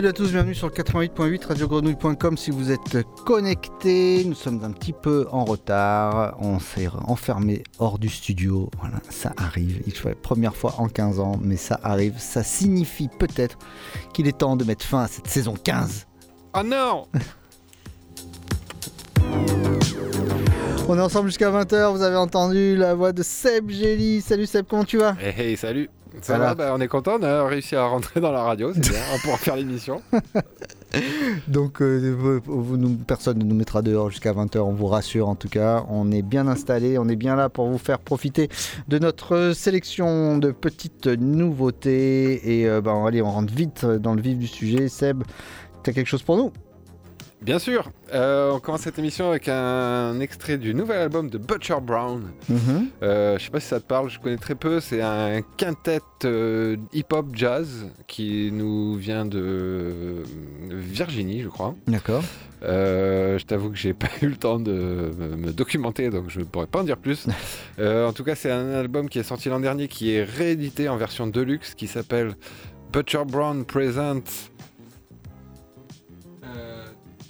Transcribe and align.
Salut 0.00 0.08
à 0.08 0.12
tous, 0.14 0.32
bienvenue 0.32 0.54
sur 0.54 0.66
le 0.66 0.72
88.8 0.72 1.46
radiogrenouille.com 1.46 2.38
si 2.38 2.50
vous 2.50 2.70
êtes 2.70 3.04
connectés. 3.26 4.24
Nous 4.24 4.34
sommes 4.34 4.64
un 4.64 4.72
petit 4.72 4.94
peu 4.94 5.26
en 5.30 5.44
retard. 5.44 6.38
On 6.40 6.58
s'est 6.58 6.88
enfermé 7.06 7.64
hors 7.78 7.98
du 7.98 8.08
studio. 8.08 8.70
Voilà, 8.80 8.96
ça 9.10 9.34
arrive. 9.36 9.82
Il 9.86 9.94
faut 9.94 10.08
la 10.08 10.14
première 10.14 10.56
fois 10.56 10.76
en 10.78 10.88
15 10.88 11.20
ans, 11.20 11.38
mais 11.42 11.56
ça 11.56 11.78
arrive. 11.82 12.14
Ça 12.16 12.42
signifie 12.42 13.10
peut-être 13.18 13.58
qu'il 14.14 14.26
est 14.26 14.38
temps 14.38 14.56
de 14.56 14.64
mettre 14.64 14.86
fin 14.86 15.02
à 15.02 15.06
cette 15.06 15.26
saison 15.26 15.52
15. 15.52 16.06
Oh 16.54 16.62
non 16.64 17.06
On 20.88 20.96
est 20.96 21.02
ensemble 21.02 21.28
jusqu'à 21.28 21.50
20h. 21.50 21.94
Vous 21.94 22.00
avez 22.00 22.16
entendu 22.16 22.74
la 22.74 22.94
voix 22.94 23.12
de 23.12 23.22
Seb 23.22 23.68
Gély. 23.68 24.22
Salut 24.22 24.46
Seb, 24.46 24.64
comment 24.66 24.84
tu 24.84 24.96
vas? 24.96 25.14
Hey, 25.20 25.34
hey, 25.36 25.56
salut 25.58 25.90
ça 26.22 26.36
Voilà. 26.36 26.48
va, 26.50 26.54
bah, 26.54 26.72
on 26.76 26.80
est 26.80 26.88
content, 26.88 27.16
on 27.20 27.22
a 27.22 27.44
réussi 27.46 27.76
à 27.76 27.84
rentrer 27.86 28.20
dans 28.20 28.32
la 28.32 28.42
radio, 28.42 28.72
c'est 28.74 28.80
bien, 28.90 29.00
on 29.14 29.18
pouvoir 29.18 29.38
faire 29.38 29.56
l'émission. 29.56 30.02
Donc 31.48 31.80
euh, 31.82 32.40
vous- 32.44 32.76
nous- 32.76 32.96
personne 32.96 33.38
ne 33.38 33.44
nous 33.44 33.54
mettra 33.54 33.80
dehors 33.80 34.10
jusqu'à 34.10 34.32
20h, 34.32 34.58
on 34.58 34.72
vous 34.72 34.88
rassure 34.88 35.28
en 35.28 35.36
tout 35.36 35.48
cas. 35.48 35.84
On 35.88 36.10
est 36.10 36.22
bien 36.22 36.48
installé, 36.48 36.98
on 36.98 37.08
est 37.08 37.14
bien 37.16 37.36
là 37.36 37.48
pour 37.48 37.68
vous 37.68 37.78
faire 37.78 38.00
profiter 38.00 38.48
de 38.88 38.98
notre 38.98 39.52
sélection 39.54 40.36
de 40.38 40.50
petites 40.50 41.06
nouveautés. 41.06 42.60
Et 42.60 42.68
euh, 42.68 42.80
ben, 42.80 43.04
allez, 43.06 43.22
on 43.22 43.30
rentre 43.30 43.52
vite 43.54 43.86
dans 43.86 44.14
le 44.14 44.20
vif 44.20 44.36
du 44.36 44.48
sujet. 44.48 44.88
Seb, 44.88 45.22
t'as 45.84 45.92
quelque 45.92 46.08
chose 46.08 46.22
pour 46.24 46.36
nous? 46.36 46.52
Bien 47.42 47.58
sûr, 47.58 47.90
euh, 48.12 48.52
on 48.52 48.60
commence 48.60 48.82
cette 48.82 48.98
émission 48.98 49.30
avec 49.30 49.48
un 49.48 50.20
extrait 50.20 50.58
du 50.58 50.74
nouvel 50.74 50.98
album 50.98 51.30
de 51.30 51.38
Butcher 51.38 51.78
Brown. 51.82 52.32
Mhm. 52.48 52.88
Euh, 53.02 53.38
je 53.38 53.44
sais 53.44 53.50
pas 53.50 53.60
si 53.60 53.68
ça 53.68 53.80
te 53.80 53.86
parle, 53.86 54.10
je 54.10 54.20
connais 54.20 54.36
très 54.36 54.54
peu. 54.54 54.78
C'est 54.80 55.00
un 55.00 55.40
quintet 55.56 56.00
euh, 56.26 56.76
hip-hop 56.92 57.26
jazz 57.32 57.86
qui 58.06 58.50
nous 58.52 58.94
vient 58.96 59.24
de 59.24 60.22
Virginie, 60.68 61.40
je 61.40 61.48
crois. 61.48 61.74
D'accord. 61.86 62.22
Euh, 62.62 63.38
je 63.38 63.46
t'avoue 63.46 63.70
que 63.70 63.76
j'ai 63.76 63.94
pas 63.94 64.08
eu 64.20 64.26
le 64.26 64.36
temps 64.36 64.58
de 64.58 65.10
me, 65.18 65.36
me 65.36 65.52
documenter, 65.52 66.10
donc 66.10 66.28
je 66.28 66.40
ne 66.40 66.44
pourrais 66.44 66.66
pas 66.66 66.80
en 66.80 66.84
dire 66.84 66.98
plus. 66.98 67.26
Euh, 67.78 68.06
en 68.06 68.12
tout 68.12 68.24
cas, 68.24 68.34
c'est 68.34 68.50
un 68.50 68.72
album 68.74 69.08
qui 69.08 69.18
est 69.18 69.22
sorti 69.22 69.48
l'an 69.48 69.60
dernier, 69.60 69.88
qui 69.88 70.12
est 70.12 70.22
réédité 70.22 70.90
en 70.90 70.98
version 70.98 71.26
deluxe, 71.26 71.74
qui 71.74 71.86
s'appelle 71.86 72.34
Butcher 72.92 73.22
Brown 73.26 73.64
Present. 73.64 74.50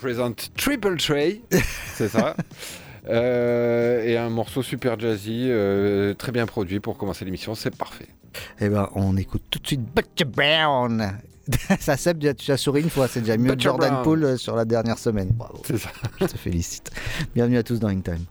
Present 0.00 0.50
Triple 0.56 0.96
Tray, 0.96 1.42
c'est 1.94 2.08
ça. 2.08 2.34
Euh, 3.06 4.02
et 4.02 4.16
un 4.16 4.30
morceau 4.30 4.62
super 4.62 4.98
jazzy, 4.98 5.48
euh, 5.50 6.14
très 6.14 6.32
bien 6.32 6.46
produit 6.46 6.80
pour 6.80 6.96
commencer 6.96 7.26
l'émission, 7.26 7.54
c'est 7.54 7.76
parfait. 7.76 8.08
Eh 8.60 8.70
ben, 8.70 8.88
on 8.94 9.18
écoute 9.18 9.42
tout 9.50 9.58
de 9.58 9.66
suite 9.66 9.82
Butcher 9.82 10.24
Brown. 10.24 11.18
Ça, 11.80 11.98
Seb, 11.98 12.18
tu 12.34 12.50
as 12.50 12.56
souri 12.56 12.80
une 12.80 12.88
fois, 12.88 13.08
c'est 13.08 13.20
déjà 13.20 13.36
mieux 13.36 13.50
que 13.50 13.56
Butcher 13.56 13.64
Jordan 13.64 13.90
Brown. 13.90 14.04
Poole 14.04 14.24
euh, 14.24 14.36
sur 14.38 14.56
la 14.56 14.64
dernière 14.64 14.98
semaine. 14.98 15.28
Bravo. 15.32 15.60
C'est 15.66 15.76
ça. 15.76 15.90
Je 16.18 16.24
te 16.24 16.38
félicite. 16.38 16.90
Bienvenue 17.34 17.58
à 17.58 17.62
tous 17.62 17.78
dans 17.78 17.88
In 17.88 18.00
Time. 18.00 18.24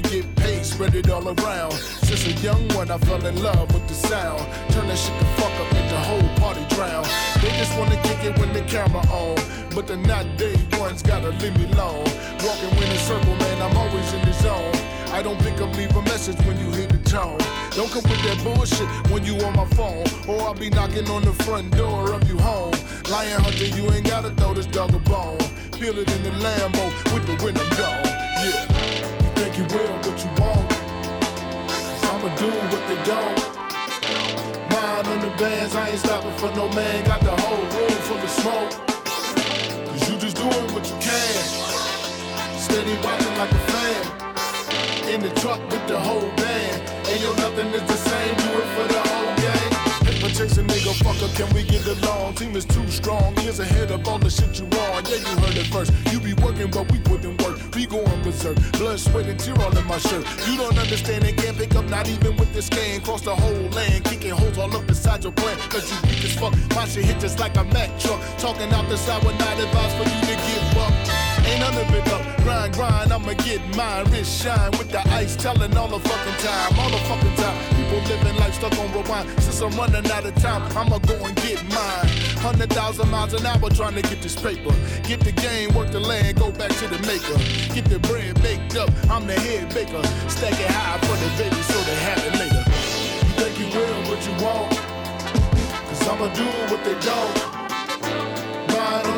Get 0.00 0.24
paid, 0.36 0.64
spread 0.64 0.94
it 0.94 1.10
all 1.10 1.26
around. 1.28 1.72
Since 1.72 2.26
a 2.26 2.32
young 2.42 2.68
one, 2.68 2.90
I 2.90 2.98
fell 2.98 3.24
in 3.24 3.42
love 3.42 3.72
with 3.72 3.86
the 3.88 3.94
sound. 3.94 4.40
Turn 4.72 4.86
that 4.88 4.98
shit 4.98 5.18
the 5.18 5.24
fuck 5.38 5.52
up, 5.60 5.72
make 5.72 5.88
the 5.88 6.00
whole 6.08 6.28
party 6.36 6.64
drown. 6.74 7.04
They 7.40 7.50
just 7.58 7.76
wanna 7.78 8.00
kick 8.02 8.24
it 8.24 8.38
when 8.38 8.52
the 8.52 8.62
camera 8.62 9.02
on. 9.10 9.36
But 9.74 9.86
the 9.86 9.96
not 9.96 10.24
day 10.36 10.56
ones 10.78 11.02
gotta 11.02 11.30
leave 11.40 11.56
me 11.58 11.66
alone. 11.72 12.04
Walking 12.44 12.72
in 12.82 12.90
a 12.90 12.98
circle, 12.98 13.34
man, 13.36 13.62
I'm 13.62 13.76
always 13.76 14.12
in 14.12 14.22
the 14.24 14.32
zone. 14.32 14.72
I 15.12 15.22
don't 15.22 15.38
pick 15.40 15.60
up, 15.60 15.74
leave 15.76 15.94
a 15.96 16.02
message 16.02 16.38
when 16.46 16.58
you 16.58 16.70
hear 16.72 16.86
the 16.86 16.98
tone. 16.98 17.38
Don't 17.76 17.90
come 17.90 18.02
with 18.10 18.22
that 18.24 18.38
bullshit 18.42 18.88
when 19.10 19.24
you 19.24 19.36
on 19.44 19.54
my 19.56 19.66
phone. 19.76 20.04
Or 20.28 20.40
I'll 20.42 20.54
be 20.54 20.70
knocking 20.70 21.08
on 21.10 21.22
the 21.22 21.32
front 21.44 21.76
door 21.76 22.12
of 22.12 22.28
you 22.28 22.38
home. 22.38 22.74
Lion 23.10 23.40
hunter, 23.40 23.66
you 23.66 23.90
ain't 23.92 24.06
gotta 24.06 24.30
throw 24.30 24.52
this 24.54 24.66
dog 24.66 24.94
a 24.94 24.98
bone. 24.98 25.38
Feel 25.78 25.98
it 25.98 26.10
in 26.10 26.22
the 26.22 26.30
Lambo 26.44 26.84
with 27.14 27.26
the 27.26 27.44
window 27.44 27.68
gone. 27.76 28.04
Yeah. 28.44 28.75
You 29.56 29.62
will, 29.62 29.96
but 30.02 30.22
you 30.22 30.28
won't. 30.36 30.70
i 30.70 32.10
I'ma 32.12 32.28
do 32.36 32.50
what 32.68 32.82
they 32.88 33.00
don't. 33.08 33.38
Mind 34.68 35.06
on 35.08 35.20
the 35.20 35.34
bands, 35.38 35.74
I 35.74 35.88
ain't 35.88 35.98
stopping 35.98 36.32
for 36.32 36.54
no 36.54 36.68
man. 36.72 37.06
Got 37.06 37.22
the 37.22 37.30
whole 37.30 37.64
room 37.64 37.96
full 38.04 38.18
of 38.18 38.28
smoke. 38.28 38.70
Cause 39.88 40.10
you 40.10 40.18
just 40.18 40.36
doing 40.36 40.68
what 40.74 40.84
you 40.86 40.96
can. 41.00 41.42
Steady 42.58 42.98
watching 43.02 43.38
like 43.38 43.50
a 43.50 43.62
fan 43.72 45.08
in 45.08 45.22
the 45.22 45.30
truck 45.40 45.62
with 45.70 45.86
the 45.88 45.98
whole 45.98 46.28
band. 46.36 47.08
Ain't 47.08 47.22
yo, 47.22 47.32
nothing 47.36 47.68
is 47.68 47.82
the 47.88 47.96
same, 47.96 48.36
do 48.36 48.58
it 48.60 48.68
for 48.76 48.92
the 48.92 49.08
whole 49.08 49.35
Chase 50.34 50.58
a 50.58 50.62
nigga, 50.62 50.92
fucker, 51.04 51.32
can 51.36 51.48
we 51.54 51.62
get 51.62 51.86
along? 51.86 52.34
Team 52.34 52.56
is 52.56 52.64
too 52.64 52.86
strong, 52.88 53.36
years 53.38 53.60
ahead 53.60 53.90
of 53.90 54.06
all 54.08 54.18
the 54.18 54.28
shit 54.28 54.58
you 54.58 54.66
on. 54.66 55.04
Yeah, 55.04 55.22
you 55.22 55.34
heard 55.38 55.56
it 55.56 55.66
first. 55.66 55.92
You 56.12 56.18
be 56.20 56.34
working, 56.42 56.70
but 56.70 56.90
we 56.90 56.98
put 56.98 57.24
in 57.24 57.36
work. 57.38 57.58
We 57.74 57.86
going 57.86 58.22
berserk. 58.22 58.56
Blood, 58.72 58.98
sweat, 58.98 59.26
and 59.26 59.38
tear 59.38 59.54
all 59.62 59.76
in 59.76 59.86
my 59.86 59.98
shirt. 59.98 60.26
You 60.46 60.56
don't 60.56 60.76
understand 60.76 61.24
and 61.24 61.36
can't 61.36 61.56
pick 61.56 61.74
up, 61.76 61.88
not 61.88 62.08
even 62.08 62.36
with 62.36 62.52
this 62.52 62.66
scan. 62.66 63.00
Cross 63.02 63.22
the 63.22 63.36
whole 63.36 63.68
land, 63.70 64.04
kicking 64.04 64.32
holes 64.32 64.58
all 64.58 64.74
up 64.76 64.88
inside 64.88 65.22
your 65.22 65.32
plan. 65.32 65.56
Cause 65.70 65.90
you 65.90 65.96
weak 66.08 66.24
as 66.24 66.34
fuck. 66.34 66.52
My 66.74 66.86
shit 66.86 67.04
hit 67.04 67.20
just 67.20 67.38
like 67.38 67.56
a 67.56 67.64
Mack 67.64 67.96
truck. 68.00 68.20
Talking 68.38 68.70
out 68.72 68.88
the 68.88 68.96
side 68.96 69.22
with 69.24 69.38
not 69.38 69.58
advice 69.58 69.94
for 69.94 70.04
you 70.04 70.20
to 70.26 70.36
give 70.42 70.78
up. 70.78 70.92
Ain't 71.46 71.60
none 71.60 71.74
of 71.74 71.94
it 71.94 72.08
up. 72.12 72.25
Grind, 72.46 72.74
grind, 72.74 73.12
I'ma 73.12 73.32
get 73.42 73.60
mine. 73.76 74.04
Wrist 74.12 74.40
shine 74.40 74.70
with 74.78 74.88
the 74.92 75.02
ice, 75.08 75.34
telling 75.34 75.76
all 75.76 75.88
the 75.88 75.98
fucking 75.98 76.38
time. 76.46 76.78
All 76.78 76.90
the 76.90 77.02
fucking 77.08 77.34
time. 77.34 77.58
People 77.74 77.98
living 78.06 78.36
life 78.36 78.54
stuck 78.54 78.78
on 78.78 78.86
rewind. 78.92 79.28
Since 79.42 79.60
I'm 79.62 79.72
running 79.72 80.08
out 80.12 80.24
of 80.24 80.32
time, 80.36 80.62
I'ma 80.78 80.98
go 80.98 81.16
and 81.26 81.34
get 81.34 81.60
mine. 81.64 82.06
Hundred 82.38 82.70
thousand 82.70 83.10
miles 83.10 83.34
an 83.34 83.44
hour 83.44 83.68
trying 83.70 83.96
to 83.96 84.02
get 84.02 84.22
this 84.22 84.40
paper. 84.40 84.72
Get 85.02 85.18
the 85.24 85.32
game, 85.32 85.74
work 85.74 85.90
the 85.90 85.98
land, 85.98 86.38
go 86.38 86.52
back 86.52 86.70
to 86.70 86.86
the 86.86 87.00
maker. 87.02 87.34
Get 87.74 87.86
the 87.86 87.98
bread 88.06 88.40
baked 88.40 88.76
up, 88.76 88.90
I'm 89.10 89.26
the 89.26 89.34
head 89.34 89.74
baker. 89.74 90.06
Stack 90.30 90.52
it 90.52 90.70
high 90.70 90.98
for 90.98 91.16
the 91.18 91.28
baby 91.42 91.60
so 91.62 91.80
they 91.82 91.96
have 92.06 92.22
it 92.26 92.38
later. 92.38 92.62
You 93.26 93.32
think 93.42 93.58
you 93.58 93.66
will, 93.74 94.02
but 94.06 94.22
you 94.22 94.34
won't. 94.38 94.70
Cause 95.88 96.08
I'ma 96.08 96.32
do 96.32 96.46
what 96.70 96.84
they 96.84 96.94
don't. 97.04 97.55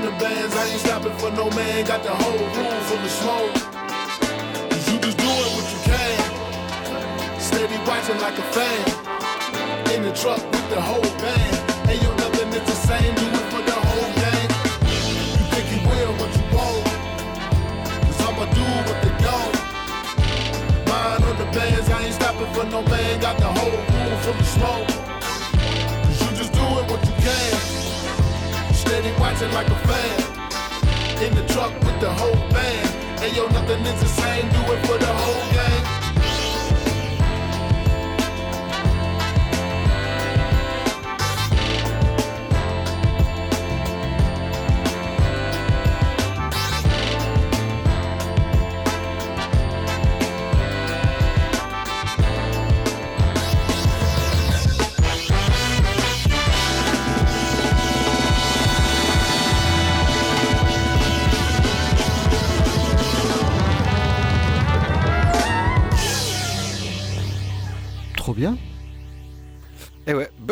The 0.09 0.15
bands, 0.25 0.57
I 0.57 0.65
ain't 0.69 0.81
stopping 0.81 1.13
for 1.19 1.31
no 1.33 1.51
man. 1.51 1.85
Got 1.85 2.03
the 2.03 2.09
whole 2.09 2.33
room 2.33 2.81
full 2.89 2.99
of 2.99 3.11
smoke. 3.11 3.53
Cause 4.71 4.91
you 4.91 4.99
just 5.01 5.19
doing 5.19 5.51
what 5.53 5.67
you 5.71 5.81
can. 5.85 7.39
Steady 7.39 7.77
watching 7.87 8.19
like 8.19 8.39
a 8.39 8.47
fan. 8.57 9.95
In 9.95 10.03
the 10.05 10.13
truck 10.15 10.43
with 10.51 10.71
the 10.71 10.81
whole 10.81 11.03
band. 11.21 11.48
Watching 29.39 29.55
like 29.55 29.69
a 29.69 29.79
fan. 29.87 31.23
In 31.23 31.33
the 31.33 31.47
truck 31.53 31.73
with 31.85 32.01
the 32.01 32.11
whole 32.11 32.35
band. 32.51 33.21
Hey 33.21 33.37
yo, 33.37 33.47
nothing 33.47 33.87
is 33.87 34.01
the 34.01 34.09
same. 34.09 34.49
Do 34.51 34.73
it 34.73 34.85
for 34.85 34.99
the 34.99 35.07
whole 35.07 35.53
gang. 35.53 35.98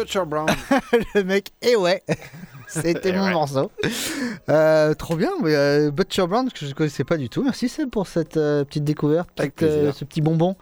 Butcher 0.07 0.25
Brown. 0.27 0.47
le 1.17 1.25
mec, 1.25 1.53
et 1.63 1.75
ouais. 1.75 2.03
C'était 2.69 3.11
Eh 3.11 3.13
mon 3.13 3.25
ouais. 3.25 3.33
morceau. 3.33 3.71
Euh, 4.49 4.95
trop 4.95 5.15
bien, 5.17 5.31
mais, 5.43 5.55
euh, 5.55 5.91
Butcher 5.91 6.27
Brown 6.27 6.49
que 6.51 6.59
je 6.61 6.67
ne 6.67 6.73
connaissais 6.75 7.05
pas 7.05 7.17
du 7.17 7.29
tout. 7.29 7.43
Merci 7.43 7.69
Seb 7.69 7.91
pour 7.91 8.07
cette 8.09 8.37
euh, 8.37 8.65
petite 8.65 8.83
découverte, 8.85 9.29
petite, 9.37 9.63
euh, 9.63 9.93
ce 9.93 10.05
petit 10.05 10.21
bonbon. 10.21 10.57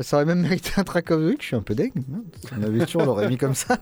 Ça 0.00 0.16
aurait 0.16 0.26
même 0.26 0.40
mérité 0.42 0.70
un 0.76 0.84
track 0.84 1.10
of 1.12 1.20
the 1.20 1.24
week. 1.24 1.42
Je 1.42 1.46
suis 1.48 1.56
un 1.56 1.62
peu 1.62 1.74
deg. 1.74 1.92
Si 1.94 2.50
on 2.58 2.62
avait 2.62 2.86
su, 2.86 2.96
on 2.96 3.04
l'aurait 3.04 3.28
mis 3.28 3.36
comme 3.38 3.54
ça. 3.54 3.78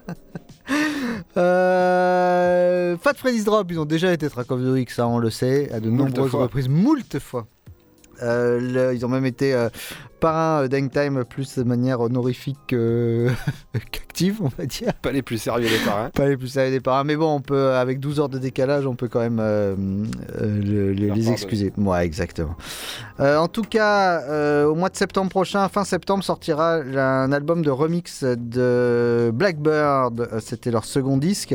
Euh, 1.36 2.96
Fat 2.98 3.14
Freddy's 3.14 3.44
Drop, 3.44 3.70
ils 3.70 3.80
ont 3.80 3.84
déjà 3.86 4.12
été 4.12 4.28
track 4.28 4.50
of 4.50 4.60
the 4.60 4.64
week, 4.72 4.90
ça 4.90 5.06
on 5.08 5.18
le 5.18 5.30
sait, 5.30 5.70
à 5.72 5.80
de 5.80 5.88
Moult 5.88 6.08
nombreuses 6.10 6.30
fois. 6.30 6.42
reprises, 6.42 6.68
moult 6.68 7.18
fois. 7.18 7.46
Euh, 8.22 8.60
le- 8.60 8.94
ils 8.94 9.04
ont 9.04 9.08
même 9.08 9.24
été 9.26 9.54
euh, 9.54 9.68
parrains 10.22 10.62
euh, 10.62 10.68
d'Hangtime 10.68 11.24
plus 11.24 11.58
de 11.58 11.64
manière 11.64 12.00
honorifique 12.00 12.72
euh, 12.72 13.28
qu'active, 13.90 14.38
on 14.40 14.48
va 14.56 14.64
dire. 14.66 14.94
Pas 15.02 15.12
les 15.12 15.22
plus 15.22 15.38
sérieux 15.38 15.68
des 15.68 15.84
parrains. 15.84 16.10
Pas 16.10 16.28
les 16.28 16.36
plus 16.36 16.48
sérieux 16.48 16.70
des 16.70 16.80
parrains, 16.80 17.04
mais 17.04 17.16
bon, 17.16 17.34
on 17.36 17.40
peut, 17.40 17.72
avec 17.72 17.98
12 18.00 18.20
heures 18.20 18.28
de 18.28 18.38
décalage, 18.38 18.86
on 18.86 18.94
peut 18.94 19.08
quand 19.08 19.20
même 19.20 19.38
euh, 19.40 19.74
euh, 20.40 20.62
le- 20.62 20.92
les 20.92 21.30
excuser. 21.30 21.72
Ouais, 21.76 22.04
exactement. 22.06 22.54
En 23.18 23.48
tout 23.48 23.62
cas, 23.62 24.64
au 24.66 24.74
mois 24.74 24.88
de 24.88 24.96
septembre 24.96 25.30
prochain, 25.30 25.68
fin 25.68 25.84
septembre, 25.84 26.24
sortira 26.24 26.76
un 26.76 27.30
album 27.32 27.62
de 27.62 27.70
remix 27.70 28.24
de 28.24 29.30
Blackbird. 29.34 30.28
C'était 30.40 30.70
leur 30.70 30.84
second 30.84 31.16
disque. 31.18 31.54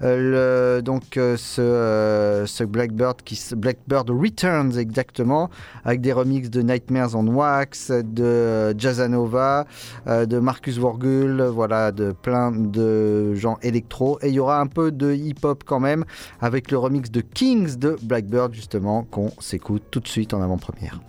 Le- 0.00 0.80
donc, 0.82 1.02
ce, 1.14 2.44
ce 2.46 2.64
Blackbird, 2.64 3.22
qui, 3.24 3.38
Blackbird 3.56 4.10
Returns 4.10 4.76
exactement, 4.78 5.50
avec 5.84 6.00
des 6.00 6.12
remixes 6.12 6.50
de 6.50 6.62
Nightmares 6.62 7.14
on 7.14 7.26
Wax, 7.26 7.90
de 8.12 8.24
euh, 8.24 8.74
Jazzanova, 8.76 9.66
euh, 10.06 10.26
de 10.26 10.38
Marcus 10.38 10.78
Vorgul, 10.78 11.42
voilà, 11.42 11.92
de 11.92 12.12
plein 12.12 12.52
de 12.52 13.34
gens 13.34 13.58
électro. 13.62 14.18
Et 14.22 14.28
il 14.28 14.34
y 14.34 14.40
aura 14.40 14.60
un 14.60 14.66
peu 14.66 14.92
de 14.92 15.12
hip-hop 15.12 15.64
quand 15.64 15.80
même, 15.80 16.04
avec 16.40 16.70
le 16.70 16.78
remix 16.78 17.10
de 17.10 17.20
Kings 17.20 17.76
de 17.76 17.96
Blackbird, 18.02 18.54
justement, 18.54 19.04
qu'on 19.04 19.30
s'écoute 19.40 19.84
tout 19.90 20.00
de 20.00 20.08
suite 20.08 20.34
en 20.34 20.42
avant-première. 20.42 21.00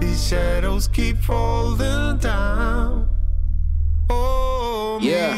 These 0.00 0.26
shadows 0.26 0.88
keep 0.88 1.18
falling 1.18 2.18
down. 2.18 3.08
Oh, 4.10 4.98
Yeah. 5.02 5.36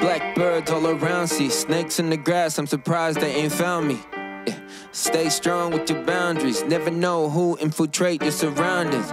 Blackbirds 0.00 0.70
all 0.70 0.86
around, 0.86 1.28
see 1.28 1.50
snakes 1.50 1.98
in 1.98 2.08
the 2.08 2.16
grass. 2.16 2.58
I'm 2.58 2.66
surprised 2.66 3.20
they 3.20 3.34
ain't 3.34 3.52
found 3.52 3.86
me. 3.86 4.00
Yeah. 4.46 4.58
Stay 4.92 5.28
strong 5.28 5.72
with 5.72 5.90
your 5.90 6.02
boundaries. 6.04 6.64
Never 6.64 6.90
know 6.90 7.28
who 7.28 7.58
infiltrate 7.58 8.22
your 8.22 8.32
surroundings. 8.32 9.10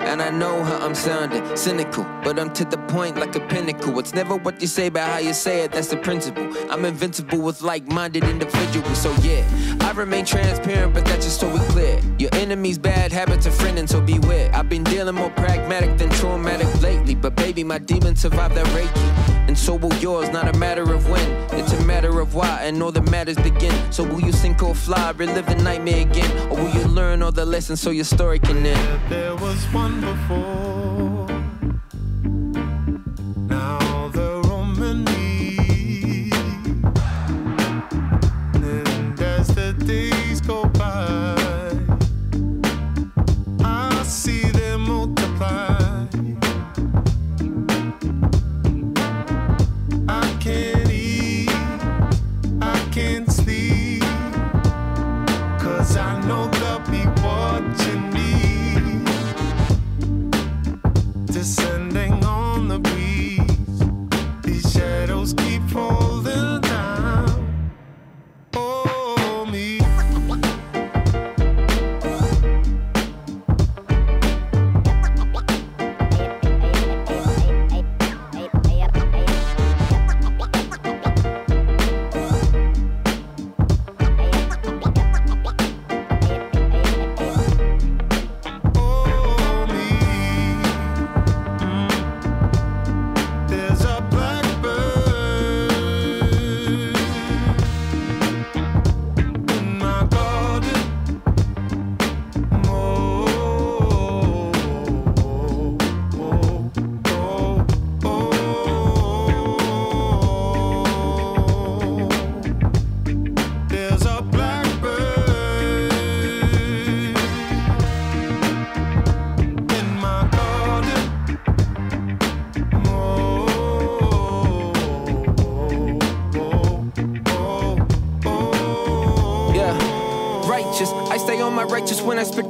And 0.00 0.20
I 0.20 0.30
know 0.30 0.64
how 0.64 0.78
I'm 0.78 0.94
sounding 0.94 1.56
cynical, 1.56 2.04
but 2.24 2.38
I'm 2.38 2.52
to 2.54 2.64
the 2.64 2.78
point 2.88 3.16
like 3.16 3.36
a 3.36 3.40
pinnacle. 3.40 3.98
It's 3.98 4.14
never 4.14 4.36
what 4.36 4.60
you 4.60 4.66
say, 4.66 4.88
but 4.88 5.02
how 5.02 5.18
you 5.18 5.32
say 5.32 5.62
it. 5.64 5.72
That's 5.72 5.88
the 5.88 5.98
principle. 5.98 6.48
I'm 6.70 6.84
invincible 6.84 7.40
with 7.40 7.62
like-minded 7.62 8.24
individuals. 8.24 8.98
So 8.98 9.12
yeah, 9.22 9.44
I 9.82 9.92
remain 9.92 10.24
transparent, 10.24 10.94
but 10.94 11.04
that's 11.04 11.26
just 11.26 11.40
so 11.40 11.48
we 11.48 11.60
clear. 11.68 12.00
Your 12.18 12.30
enemy's 12.34 12.78
bad 12.78 13.12
habits 13.12 13.46
are 13.46 13.50
friending, 13.50 13.88
so 13.88 14.00
beware. 14.00 14.50
I've 14.54 14.68
been 14.68 14.84
dealing 14.84 15.14
more 15.14 15.30
pragmatic 15.30 15.96
than 15.98 16.10
traumatic 16.10 16.68
lately, 16.82 17.14
but 17.14 17.36
baby, 17.36 17.62
my 17.62 17.78
demons 17.78 18.20
survived 18.20 18.54
that 18.56 18.66
reiki. 18.66 19.39
And 19.48 19.58
so 19.58 19.74
will 19.74 19.94
yours, 19.94 20.30
not 20.30 20.48
a 20.54 20.58
matter 20.58 20.92
of 20.92 21.08
when, 21.08 21.28
it's 21.52 21.72
a 21.72 21.84
matter 21.84 22.20
of 22.20 22.34
why, 22.34 22.62
and 22.62 22.82
all 22.82 22.92
the 22.92 23.02
matters 23.02 23.36
begin. 23.36 23.74
So 23.92 24.04
will 24.04 24.20
you 24.20 24.32
sink 24.32 24.62
or 24.62 24.74
fly, 24.74 25.10
relive 25.10 25.46
the 25.46 25.56
nightmare 25.56 26.02
again, 26.02 26.30
or 26.50 26.56
will 26.56 26.70
you 26.70 26.84
learn 26.86 27.22
all 27.22 27.32
the 27.32 27.44
lessons 27.44 27.80
so 27.80 27.90
your 27.90 28.04
story 28.04 28.38
can 28.38 28.64
end? 28.64 29.10
There 29.10 29.34
was 29.36 29.64
one 29.72 30.00
before. 30.00 31.19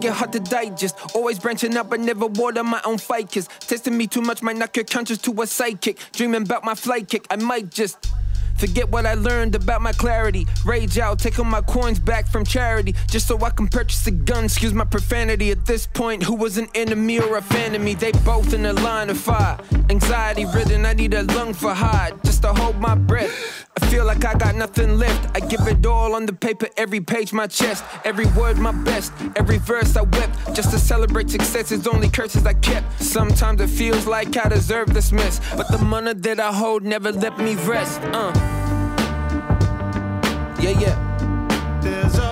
It 0.04 0.12
hard 0.12 0.32
to 0.32 0.40
digest? 0.40 0.96
Always 1.14 1.38
branching 1.38 1.76
out, 1.76 1.90
but 1.90 2.00
never 2.00 2.26
water 2.26 2.64
my 2.64 2.80
own 2.84 2.98
ficus. 2.98 3.48
Testing 3.60 3.96
me 3.96 4.06
too 4.06 4.20
much 4.20 4.42
might 4.42 4.56
knock 4.56 4.76
your 4.76 4.84
conscience 4.84 5.20
to 5.22 5.42
a 5.42 5.46
psychic. 5.46 5.98
Dreaming 6.12 6.42
about 6.42 6.64
my 6.64 6.74
flight 6.74 7.08
kick, 7.08 7.26
I 7.30 7.36
might 7.36 7.70
just. 7.70 8.12
Forget 8.60 8.90
what 8.90 9.06
I 9.06 9.14
learned 9.14 9.54
about 9.54 9.80
my 9.80 9.92
clarity. 9.92 10.46
Rage 10.66 10.98
out, 10.98 11.18
taking 11.18 11.46
my 11.46 11.62
coins 11.62 11.98
back 11.98 12.28
from 12.28 12.44
charity. 12.44 12.94
Just 13.08 13.26
so 13.26 13.40
I 13.42 13.48
can 13.48 13.68
purchase 13.68 14.06
a 14.06 14.10
gun. 14.10 14.44
Excuse 14.44 14.74
my 14.74 14.84
profanity 14.84 15.50
at 15.50 15.64
this 15.64 15.86
point. 15.86 16.22
Who 16.22 16.34
was 16.34 16.58
an 16.58 16.68
enemy 16.74 17.20
or 17.20 17.38
a 17.38 17.42
fan 17.42 17.74
of 17.74 17.80
me? 17.80 17.94
They 17.94 18.12
both 18.12 18.52
in 18.52 18.66
a 18.66 18.74
line 18.74 19.08
of 19.08 19.16
fire. 19.16 19.58
Anxiety 19.88 20.44
ridden, 20.44 20.84
I 20.84 20.92
need 20.92 21.14
a 21.14 21.22
lung 21.22 21.54
for 21.54 21.72
hide. 21.72 22.22
Just 22.22 22.42
to 22.42 22.52
hold 22.52 22.76
my 22.76 22.94
breath. 22.94 23.69
I 23.76 23.86
feel 23.86 24.04
like 24.04 24.24
I 24.24 24.34
got 24.34 24.56
nothing 24.56 24.98
left. 24.98 25.36
I 25.36 25.40
give 25.40 25.66
it 25.68 25.84
all 25.86 26.14
on 26.14 26.26
the 26.26 26.32
paper, 26.32 26.66
every 26.76 27.00
page 27.00 27.32
my 27.32 27.46
chest. 27.46 27.84
Every 28.04 28.26
word 28.38 28.58
my 28.58 28.72
best. 28.72 29.12
Every 29.36 29.58
verse 29.58 29.96
I 29.96 30.02
wept. 30.02 30.54
Just 30.54 30.70
to 30.72 30.78
celebrate 30.78 31.30
success 31.30 31.70
is 31.70 31.86
only 31.86 32.08
curses 32.08 32.46
I 32.46 32.54
kept. 32.54 33.00
Sometimes 33.02 33.60
it 33.60 33.70
feels 33.70 34.06
like 34.06 34.36
I 34.36 34.48
deserve 34.48 34.92
this 34.92 35.12
mess. 35.12 35.40
But 35.56 35.68
the 35.68 35.78
money 35.78 36.14
that 36.14 36.40
I 36.40 36.52
hold 36.52 36.82
never 36.82 37.12
let 37.12 37.38
me 37.38 37.54
rest. 37.54 38.00
Uh. 38.02 38.32
Yeah, 40.60 40.78
yeah. 40.78 41.78
There's 41.80 42.18
a 42.18 42.29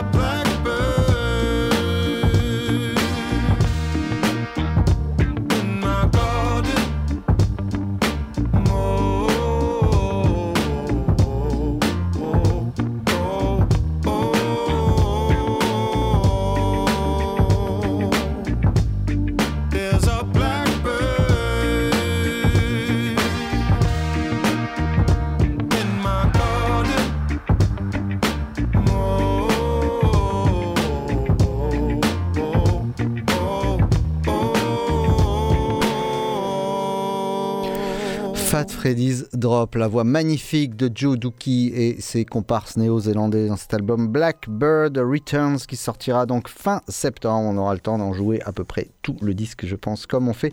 Drop, 39.35 39.75
la 39.75 39.87
voix 39.87 40.05
magnifique 40.05 40.75
de 40.75 40.91
Joe 40.95 41.19
Dookie 41.19 41.71
et 41.75 42.01
ses 42.01 42.25
comparses 42.25 42.77
néo-zélandais 42.77 43.49
dans 43.49 43.57
cet 43.57 43.75
album 43.75 44.09
Blackbird 44.09 44.97
Returns 44.97 45.59
qui 45.59 45.77
sortira 45.77 46.25
donc 46.25 46.49
fin 46.49 46.81
septembre. 46.89 47.51
On 47.51 47.59
aura 47.59 47.75
le 47.75 47.81
temps 47.81 47.99
d'en 47.99 48.15
jouer 48.15 48.41
à 48.43 48.53
peu 48.53 48.65
près 48.65 48.89
tout 49.03 49.17
le 49.21 49.35
disque, 49.35 49.67
je 49.67 49.77
pense, 49.77 50.07
comme 50.07 50.29
on 50.29 50.33
fait 50.33 50.53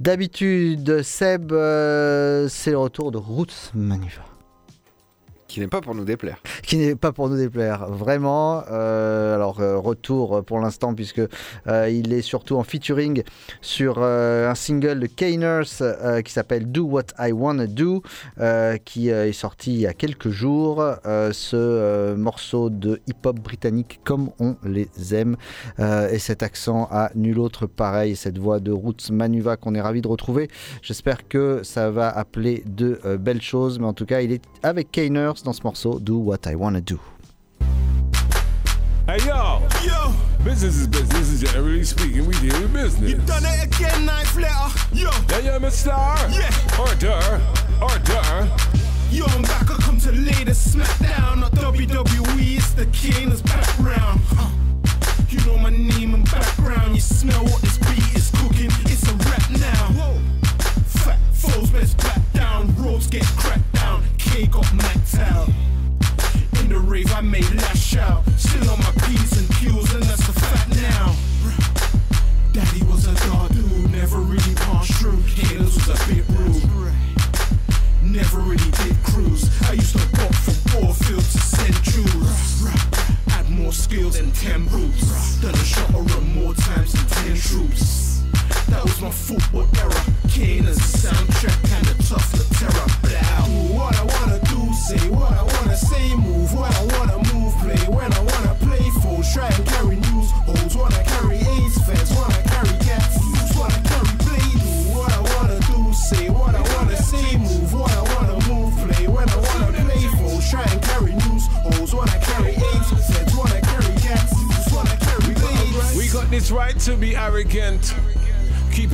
d'habitude. 0.00 1.02
Seb, 1.02 1.52
euh, 1.52 2.48
c'est 2.48 2.70
le 2.70 2.78
retour 2.78 3.12
de 3.12 3.18
Roots 3.18 3.70
Manuva. 3.74 4.33
Qui 5.54 5.60
n'est 5.60 5.68
pas 5.68 5.80
pour 5.80 5.94
nous 5.94 6.04
déplaire. 6.04 6.38
qui 6.64 6.76
n'est 6.76 6.96
pas 6.96 7.12
pour 7.12 7.28
nous 7.28 7.36
déplaire, 7.36 7.86
vraiment. 7.88 8.64
Euh, 8.72 9.36
alors, 9.36 9.60
euh, 9.60 9.78
retour 9.78 10.42
pour 10.44 10.58
l'instant, 10.58 10.94
puisque 10.94 11.20
euh, 11.68 11.88
il 11.88 12.12
est 12.12 12.22
surtout 12.22 12.56
en 12.56 12.64
featuring 12.64 13.22
sur 13.60 14.02
un 14.02 14.54
single 14.56 14.98
de 14.98 15.06
Kaners 15.06 15.80
euh, 15.80 16.22
qui 16.22 16.32
s'appelle 16.32 16.72
Do 16.72 16.86
What 16.86 17.04
I 17.20 17.30
Wanna 17.30 17.68
Do, 17.68 18.02
qui 18.84 19.10
est 19.10 19.32
sorti 19.32 19.74
il 19.74 19.80
y 19.82 19.86
a 19.86 19.92
quelques 19.92 20.30
jours. 20.30 20.84
Ce 21.04 22.14
morceau 22.16 22.68
de 22.68 23.00
hip-hop 23.06 23.38
britannique 23.38 24.00
comme 24.02 24.30
on 24.40 24.56
les 24.64 24.88
aime, 25.14 25.36
et 25.78 26.18
cet 26.18 26.42
accent 26.42 26.88
à 26.90 27.12
nul 27.14 27.38
autre 27.38 27.66
pareil, 27.66 28.16
cette 28.16 28.38
voix 28.38 28.58
de 28.58 28.72
Roots 28.72 29.12
Manuva 29.12 29.56
qu'on 29.56 29.76
est 29.76 29.80
ravi 29.80 30.02
de 30.02 30.08
retrouver. 30.08 30.48
J'espère 30.82 31.28
que 31.28 31.60
ça 31.62 31.92
va 31.92 32.08
appeler 32.08 32.64
de 32.66 32.98
belles 33.20 33.42
choses, 33.42 33.78
mais 33.78 33.86
en 33.86 33.92
tout 33.92 34.06
cas, 34.06 34.20
il 34.20 34.32
est 34.32 34.42
avec 34.64 34.90
Kaners 34.90 35.43
dans 35.44 35.52
ce 35.52 35.62
morceau 35.62 36.00
Do 36.00 36.16
What 36.16 36.46
I 36.46 36.54
Wanna 36.54 36.80
Do. 36.80 36.98
Hey 39.06 39.18
yo, 39.26 39.60
yo, 39.84 40.12
business 40.42 40.76
is 40.76 40.86
business. 40.86 41.30
Is 41.30 41.40
generally 41.42 41.84
speaking, 41.84 42.26
we 42.26 42.34
deal 42.40 42.58
with 42.62 42.72
business. 42.72 43.10
You 43.10 43.18
done 43.18 43.44
it 43.44 43.64
again, 43.64 44.06
knife 44.06 44.34
letter. 44.36 44.72
Yo. 44.92 45.10
Yeah, 45.28 45.38
yeah, 45.40 45.58
Miss 45.58 45.78
Star. 45.78 46.16
Yeah. 46.30 46.50
Order, 46.80 47.40
order. 47.82 48.48
Yo, 49.10 49.26
I'm 49.26 49.42
back. 49.42 49.70
I 49.70 49.76
come 49.82 49.98
to 50.00 50.12
lay 50.12 50.44
the 50.44 50.52
smackdown. 50.52 51.40
Not 51.40 51.52
WWE, 51.52 52.56
it's 52.56 52.72
the 52.72 52.86
Keener's 52.86 53.42
background. 53.42 54.20
Huh. 54.28 54.50
You 55.28 55.38
know 55.44 55.58
my 55.58 55.70
name 55.70 56.14
and 56.14 56.24
background. 56.24 56.94
You 56.94 57.00
smell 57.00 57.44
what 57.44 57.63
out. 68.04 68.22
Still 68.36 68.70
on 68.70 68.78
my 68.78 68.93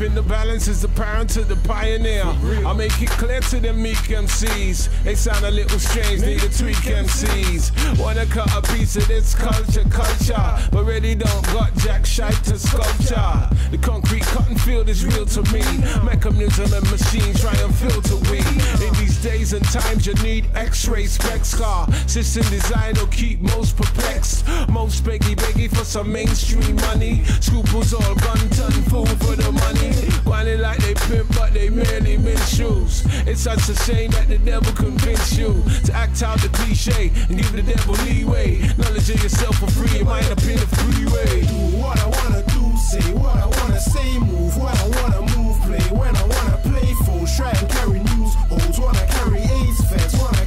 open 0.03 0.10
balance 0.45 0.69
is 0.69 0.83
apparent 0.85 1.29
to 1.29 1.43
the 1.45 1.57
pioneer. 1.69 2.25
I 2.65 2.73
make 2.73 3.03
it 3.03 3.11
clear 3.11 3.41
to 3.41 3.61
them 3.61 3.83
meek 3.83 4.09
MCs. 4.09 4.89
They 5.05 5.15
sound 5.15 5.45
a 5.45 5.51
little 5.51 5.79
strange, 5.79 6.23
need 6.23 6.41
to 6.41 6.49
tweak 6.59 6.77
MCs. 6.77 7.99
Wanna 7.99 8.25
cut 8.25 8.51
a 8.57 8.63
piece 8.73 8.97
of 8.97 9.07
this 9.07 9.35
culture, 9.35 9.85
culture. 9.91 10.49
But 10.73 10.85
really 10.85 11.15
don't 11.15 11.45
got 11.53 11.77
jack 11.77 12.07
shite 12.07 12.43
to 12.45 12.59
sculpture. 12.59 13.51
The 13.71 13.79
concrete 13.83 14.23
cotton 14.33 14.57
field 14.57 14.89
is 14.89 15.05
real 15.05 15.27
to 15.27 15.43
me. 15.53 15.63
Mechanism 16.03 16.73
and 16.73 16.91
machine 16.91 17.35
try 17.35 17.55
and 17.61 17.75
filter 17.75 18.17
we. 18.31 18.39
In 18.87 18.93
these 18.95 19.23
days 19.23 19.53
and 19.53 19.65
times, 19.67 20.07
you 20.07 20.15
need 20.25 20.47
x-ray 20.55 21.05
specs 21.05 21.55
car. 21.55 21.87
System 22.07 22.49
design 22.49 22.95
will 22.95 23.09
keep 23.09 23.41
most 23.43 23.77
perplexed. 23.77 24.49
Most 24.71 25.05
beggy 25.05 25.37
beggy 25.37 25.69
for 25.69 25.85
some 25.85 26.11
mainstream 26.11 26.77
money. 26.77 27.25
Scruples 27.41 27.93
all 27.93 28.15
gun 28.15 28.49
ton 28.57 28.73
fool 28.89 29.07
for 29.07 29.37
the 29.37 29.53
money. 29.53 30.30
Whining 30.31 30.61
like 30.61 30.79
they 30.79 30.95
pimp, 30.95 31.27
but 31.35 31.53
they 31.53 31.71
merely 31.71 32.17
mint 32.17 32.39
shoes. 32.47 33.03
It's 33.27 33.41
such 33.41 33.69
a 33.69 33.75
shame 33.75 34.13
that 34.13 34.29
the 34.29 34.39
devil 34.39 34.73
convince 34.75 35.37
you 35.37 35.61
to 35.87 35.93
act 35.93 36.23
out 36.23 36.39
the 36.39 36.49
cliche 36.51 37.11
and 37.29 37.37
give 37.37 37.51
the 37.51 37.63
devil 37.63 37.95
leeway. 38.07 38.61
Knowledge 38.79 39.11
of 39.11 39.21
yourself 39.25 39.59
for 39.59 39.69
free, 39.73 39.99
it 39.99 40.07
might 40.07 40.23
have 40.27 40.39
been 40.47 40.63
a 40.63 40.71
freeway. 40.79 41.43
Do 41.43 41.83
what 41.83 41.99
I 41.99 42.07
wanna 42.07 42.45
do, 42.47 42.63
say 42.79 43.13
what 43.13 43.37
I 43.43 43.47
wanna 43.59 43.81
say, 43.81 44.19
move 44.21 44.57
when 44.57 44.71
I 44.71 44.87
wanna 45.03 45.23
move, 45.35 45.59
play 45.67 45.83
when 45.99 46.15
I 46.15 46.23
wanna 46.23 46.59
play. 46.63 46.95
Foes 47.05 47.37
try 47.37 47.51
and 47.51 47.69
carry 47.69 47.99
news, 47.99 48.33
hoes 48.55 48.79
wanna 48.79 49.05
carry 49.11 49.41
AIDS, 49.41 49.83
feds 49.91 50.15
wanna 50.15 50.40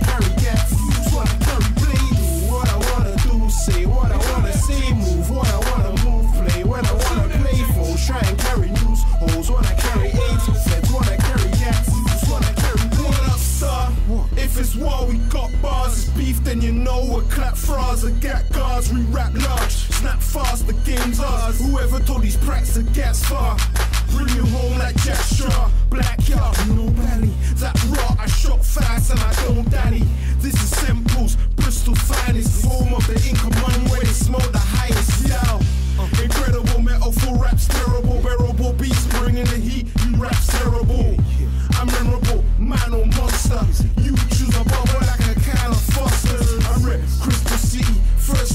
know 16.94 17.14
we're 17.14 17.22
clap 17.24 17.58
and 18.04 18.22
guards, 18.52 18.92
we 18.94 19.02
rap 19.04 19.34
large. 19.34 19.72
Snap 19.72 20.20
fast, 20.20 20.68
the 20.68 20.74
game's 20.86 21.20
ours. 21.20 21.60
Whoever 21.60 22.00
told 22.00 22.22
these 22.22 22.38
prats 22.38 22.74
to 22.74 22.84
get 22.94 23.16
far. 23.16 23.58
Bring 24.12 24.30
you 24.36 24.46
home 24.46 24.78
like 24.78 24.96
Jack 24.98 25.18
Straw. 25.18 25.72
Black 25.90 26.28
yard, 26.28 26.56
no 26.70 26.90
belly. 26.90 27.32
That 27.56 27.76
raw, 27.86 28.16
I 28.20 28.28
shot 28.28 28.64
fast 28.64 29.12
and 29.12 29.20
I 29.20 29.34
don't 29.46 29.70
daddy. 29.70 30.04
This 30.40 30.56
is 30.56 30.70
Simples, 30.78 31.36
Bristol 31.56 31.96
finest. 31.96 32.66
Home 32.66 32.94
of 32.94 33.06
the 33.08 33.16
income 33.28 33.56
one 33.64 34.00
they 34.00 34.06
smoke 34.06 34.52
the 34.52 34.60
highest. 34.60 35.28
Yeah. 35.28 35.60
Incredible 36.22 36.82
metal, 36.82 37.12
for 37.12 37.38
raps, 37.38 37.68
terrible, 37.68 38.22
bearable 38.22 38.74
beats, 38.74 39.06
bringing 39.18 39.46
the 39.46 39.58
heat. 39.58 39.88
You 40.06 40.18
rap 40.18 40.36
terrible. 40.48 41.16
I'm 41.80 41.88
memorable, 41.88 42.44
man 42.60 42.94
or 42.94 43.06
monster. 43.06 43.62
You 44.02 44.16
choose 44.36 44.56
a 44.56 44.64
bubble 44.66 45.00
like 45.08 45.23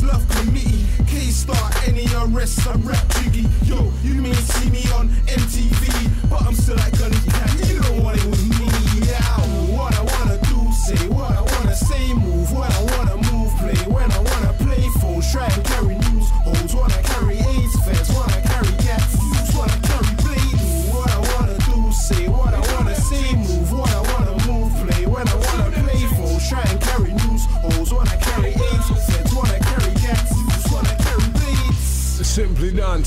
Bluff 0.09 0.27
Committee. 0.41 0.87
K-Star, 1.07 1.71
any 1.87 2.07
arrests? 2.17 2.67
I 2.67 2.73
rap 2.77 3.07
jiggy. 3.21 3.47
Yo, 3.65 3.93
you 4.03 4.15
may 4.23 4.33
see 4.33 4.71
me 4.71 4.91
on 4.93 5.09
MTV, 5.27 6.31
but 6.31 6.41
I'm 6.47 6.55
still 6.55 6.77
like 6.77 6.99
Gunny 6.99 7.17
Cat. 7.29 7.69
You 7.69 7.81
don't 7.83 8.03
want 8.03 8.17
it 8.17 8.25
with 8.25 8.48
me. 8.48 8.48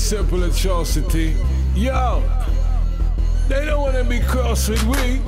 Simple 0.02 0.42
atrocity. 0.42 1.34
Yo, 1.76 2.22
they 3.48 3.64
don't 3.64 3.80
wanna 3.80 4.02
be 4.02 4.18
cross 4.18 4.68
with 4.68 4.82
we. 4.84 5.20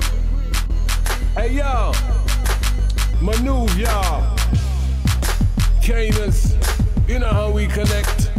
Hey 1.33 1.53
yo, 1.53 1.93
maneuver 3.21 3.79
y'all. 3.79 4.35
Canus, 5.81 6.55
you 7.07 7.19
know 7.19 7.29
how 7.29 7.51
we 7.51 7.67
connect. 7.67 8.31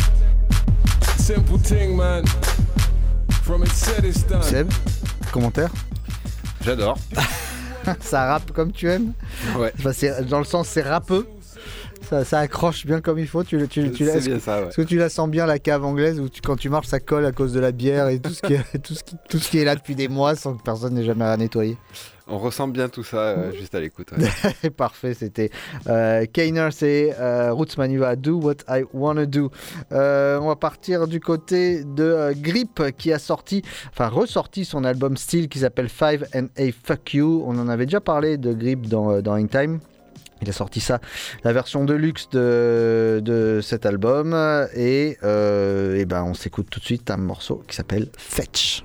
Simple 1.17 1.59
thing, 1.59 1.97
man. 1.97 2.25
From 3.43 3.63
it's 3.63 4.23
done. 4.25 4.43
Seb, 4.43 4.71
commentaire? 5.33 5.71
J'adore. 6.61 6.99
Ça 8.01 8.27
rappe 8.27 8.53
comme 8.53 8.73
tu 8.73 8.91
aimes? 8.91 9.13
Ouais. 9.57 9.73
Enfin, 9.79 10.23
dans 10.29 10.39
le 10.41 10.45
sens, 10.45 10.69
c'est 10.69 10.83
rappeux. 10.83 11.27
Ça, 12.09 12.25
ça 12.25 12.39
accroche 12.39 12.87
bien 12.87 13.01
comme 13.01 13.19
il 13.19 13.27
faut. 13.27 13.43
Tu, 13.45 13.59
tu, 13.69 13.91
tu, 13.91 14.05
bien 14.05 14.15
que- 14.21 14.39
ça, 14.39 14.61
ouais. 14.63 14.69
Est-ce 14.69 14.77
que 14.77 14.83
tu 14.83 14.97
la 14.97 15.09
sens 15.09 15.29
bien, 15.29 15.45
la 15.47 15.59
cave 15.59 15.85
anglaise, 15.85 16.21
où 16.21 16.29
tu- 16.29 16.41
quand 16.41 16.57
tu 16.57 16.69
marches, 16.69 16.87
ça 16.87 17.01
colle 17.01 17.27
à 17.27 17.33
cause 17.33 17.53
de 17.53 17.61
la 17.61 17.73
bière 17.73 18.09
et 18.09 18.19
tout 18.21 18.31
ce 18.31 18.43
qui 18.43 18.55
est, 18.55 18.79
tout 18.83 18.95
ce 18.95 19.03
qui, 19.05 19.17
tout 19.29 19.39
ce 19.39 19.51
qui 19.51 19.59
est 19.59 19.65
là 19.65 19.75
depuis 19.75 19.95
des 19.95 20.09
mois 20.09 20.35
sans 20.37 20.55
que 20.55 20.63
personne 20.63 20.95
n'ait 20.95 21.05
jamais 21.05 21.25
à 21.25 21.37
nettoyer 21.37 21.77
On 22.29 22.39
ressent 22.39 22.69
bien 22.69 22.89
tout 22.89 23.03
ça 23.05 23.17
euh, 23.19 23.53
juste 23.53 23.75
à 23.75 23.81
l'écoute. 23.81 24.09
ouais. 24.13 24.71
Parfait, 24.77 25.15
c'était 25.15 25.51
euh, 25.89 26.25
Kainer, 26.33 26.69
c'est 26.73 27.15
euh, 27.19 27.53
Roots 27.53 27.77
Manuva, 27.79 28.15
Do 28.17 28.39
What 28.41 28.57
I 28.69 28.85
Wanna 28.93 29.27
Do. 29.27 29.51
Euh, 29.93 30.39
on 30.41 30.49
va 30.49 30.57
partir 30.57 31.07
du 31.09 31.19
côté 31.21 31.83
de 31.85 32.03
euh, 32.05 32.35
Grip 32.37 32.83
qui 32.97 33.13
a 33.13 33.19
sorti, 33.19 33.63
enfin 33.93 34.09
ressorti 34.09 34.65
son 34.65 34.85
album 34.85 35.17
Steel 35.17 35.49
qui 35.49 35.59
s'appelle 35.61 35.89
Five 35.89 36.27
and 36.35 36.47
A 36.59 36.71
Fuck 36.85 37.15
You. 37.15 37.43
On 37.47 37.59
en 37.59 37.69
avait 37.69 37.87
déjà 37.87 38.01
parlé 38.01 38.37
de 38.39 38.53
Grip 38.53 38.87
dans, 38.89 39.21
dans 39.23 39.35
Hangtime. 39.37 39.81
Il 40.43 40.49
a 40.49 40.53
sorti 40.53 40.81
ça, 40.81 41.01
la 41.45 41.53
version 41.53 41.85
de 41.85 41.95
luxe 41.95 42.29
de, 42.31 43.21
de 43.25 43.61
cet 43.63 43.87
album. 43.87 44.35
Et, 44.75 45.17
euh, 45.23 45.97
et 45.97 46.05
ben 46.05 46.25
on 46.25 46.35
s'écoute 46.35 46.69
tout 46.71 46.81
de 46.81 46.85
suite 46.85 47.11
un 47.11 47.17
morceau 47.17 47.63
qui 47.67 47.75
s'appelle 47.75 48.09
Fetch. 48.17 48.85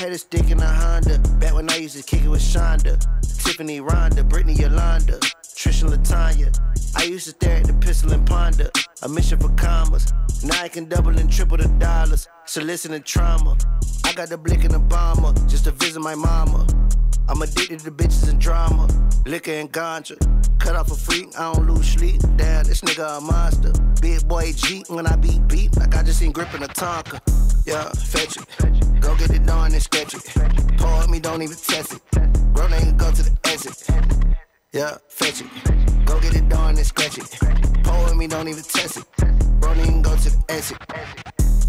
Had 0.00 0.12
a 0.12 0.18
stick 0.18 0.48
in 0.50 0.60
a 0.60 0.64
Honda. 0.64 1.18
Back 1.40 1.54
when 1.54 1.68
I 1.68 1.76
used 1.76 1.96
to 1.96 2.04
kick 2.04 2.24
it 2.24 2.28
with 2.28 2.40
Shonda. 2.40 2.96
Tiffany 3.42 3.80
Rhonda, 3.80 4.26
Brittany 4.26 4.54
Yolanda, 4.54 5.18
Trisha 5.58 5.88
Latanya. 5.88 6.56
I 6.94 7.02
used 7.02 7.24
to 7.24 7.30
stare 7.32 7.56
at 7.56 7.66
the 7.66 7.72
pistol 7.72 8.12
and 8.12 8.24
ponder. 8.24 8.70
A 9.02 9.08
mission 9.08 9.40
for 9.40 9.48
commas. 9.54 10.12
Now 10.44 10.62
I 10.62 10.68
can 10.68 10.84
double 10.84 11.18
and 11.18 11.28
triple 11.28 11.56
the 11.56 11.66
dollars. 11.80 12.28
Soliciting 12.46 13.02
trauma. 13.02 13.56
I 14.04 14.12
got 14.12 14.28
the 14.28 14.38
blick 14.38 14.62
and 14.62 14.72
the 14.72 14.78
bomber 14.78 15.32
just 15.48 15.64
to 15.64 15.72
visit 15.72 15.98
my 15.98 16.14
mama. 16.14 16.64
I'm 17.28 17.42
addicted 17.42 17.80
to 17.80 17.90
bitches 17.90 18.28
and 18.28 18.40
drama, 18.40 18.86
liquor 19.26 19.50
and 19.50 19.70
ganja. 19.72 20.16
Cut 20.60 20.76
off 20.76 20.92
a 20.92 20.94
freak, 20.94 21.36
I 21.36 21.52
don't 21.52 21.66
lose 21.66 21.88
sleep. 21.88 22.20
Damn, 22.36 22.64
this 22.64 22.80
nigga 22.82 23.18
a 23.18 23.20
monster. 23.20 23.72
Big 24.00 24.28
boy 24.28 24.52
G 24.52 24.84
when 24.86 25.08
I 25.08 25.16
beat 25.16 25.48
beat, 25.48 25.76
like 25.76 25.92
I 25.96 26.04
just 26.04 26.20
seen 26.20 26.30
gripping 26.30 26.62
a 26.62 26.68
Tonka. 26.68 27.18
Yeah, 27.66 27.90
fetch 27.94 28.36
it. 28.36 29.00
Go 29.00 29.16
get 29.16 29.30
it 29.30 29.44
done 29.44 29.72
and 29.72 29.82
sketch 29.82 30.14
it. 30.14 30.22
Pour 30.78 31.08
me, 31.08 31.18
don't 31.18 31.42
even 31.42 31.56
test 31.56 31.94
it. 31.94 32.02
Bro, 32.54 32.68
nigga 32.68 32.96
go 32.96 33.10
to 33.10 33.22
the 33.24 33.36
exit. 33.44 34.27
Yeah, 34.70 34.98
fetch 35.08 35.40
it. 35.40 36.04
Go 36.04 36.20
get 36.20 36.34
it 36.34 36.46
done 36.50 36.76
and 36.76 36.86
scratch 36.86 37.16
it. 37.16 37.24
Pour 37.84 38.14
me, 38.14 38.26
don't 38.26 38.48
even 38.48 38.62
test 38.62 38.98
it. 38.98 39.04
Bro, 39.60 39.72
nigga 39.72 40.02
go 40.02 40.14
to 40.14 40.30
the 40.30 40.44
exit. 40.50 41.27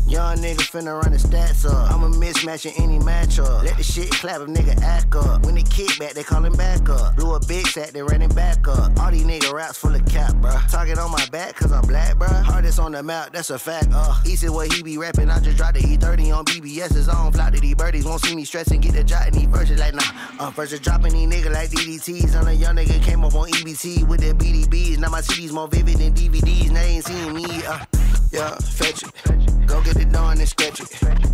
Young 0.09 0.37
nigga 0.37 0.61
finna 0.61 1.01
run 1.01 1.11
the 1.11 1.17
stats 1.17 1.65
up. 1.69 1.91
I'm 1.91 2.03
a 2.03 2.09
mismatch 2.09 2.65
in 2.65 2.73
any 2.83 2.99
matchup. 2.99 3.63
Let 3.63 3.77
the 3.77 3.83
shit 3.83 4.09
clap 4.11 4.41
if 4.41 4.47
nigga 4.47 4.81
act 4.81 5.15
up. 5.15 5.45
When 5.45 5.55
they 5.55 5.63
kick 5.63 5.97
back, 5.99 6.13
they 6.13 6.23
callin' 6.23 6.53
back 6.53 6.89
up. 6.89 7.15
Blew 7.15 7.35
a 7.35 7.39
big 7.45 7.67
sack, 7.67 7.91
they 7.91 8.01
ran 8.01 8.19
running 8.19 8.35
back 8.35 8.67
up. 8.67 8.99
All 8.99 9.11
these 9.11 9.23
nigga 9.23 9.53
raps 9.53 9.77
full 9.77 9.93
of 9.93 10.05
cap, 10.05 10.33
bruh. 10.35 10.71
Talking 10.71 10.97
on 10.97 11.11
my 11.11 11.25
back, 11.27 11.55
cause 11.55 11.71
I'm 11.71 11.83
black, 11.83 12.15
bruh. 12.15 12.41
Hardest 12.43 12.79
on 12.79 12.91
the 12.91 13.03
map, 13.03 13.31
that's 13.33 13.49
a 13.49 13.59
fact, 13.59 13.87
uh. 13.93 14.15
Easy 14.25 14.49
what 14.49 14.73
he 14.73 14.83
be 14.83 14.97
rapping, 14.97 15.29
I 15.29 15.39
just 15.39 15.57
dropped 15.57 15.75
the 15.75 15.81
E30 15.81 16.35
on 16.35 16.45
BBS. 16.45 16.97
It's 16.97 17.07
on 17.07 17.31
flock 17.31 17.53
to 17.53 17.61
these 17.61 17.75
birdies. 17.75 18.05
Won't 18.05 18.21
see 18.21 18.35
me 18.35 18.45
stressing, 18.45 18.81
get 18.81 18.93
the 18.93 19.03
jot 19.03 19.27
in 19.27 19.33
these 19.33 19.45
verses 19.47 19.79
like 19.79 19.93
nah. 19.93 20.01
Uh, 20.39 20.51
first 20.51 20.71
just 20.71 20.83
dropping 20.83 21.13
these 21.13 21.27
nigga 21.27 21.53
like 21.53 21.69
DDTs. 21.69 22.39
On 22.39 22.47
a 22.47 22.53
young 22.53 22.75
nigga 22.75 23.01
came 23.03 23.23
up 23.23 23.35
on 23.35 23.47
EBT 23.49 24.07
with 24.07 24.21
the 24.21 24.33
BDBs. 24.33 24.97
Now 24.97 25.09
my 25.09 25.21
CDs 25.21 25.51
more 25.51 25.67
vivid 25.67 25.97
than 25.97 26.13
DVDs. 26.13 26.69
They 26.69 26.85
ain't 26.85 27.05
seen 27.05 27.35
me, 27.35 27.45
uh. 27.67 27.85
Yeah, 28.31 28.55
fetch 28.55 29.03
it. 29.03 29.67
Go 29.67 29.81
get 29.81 29.95
it 29.97 30.11
done 30.11 30.37
and 30.37 30.47
sketch 30.47 30.79
it. 30.79 30.89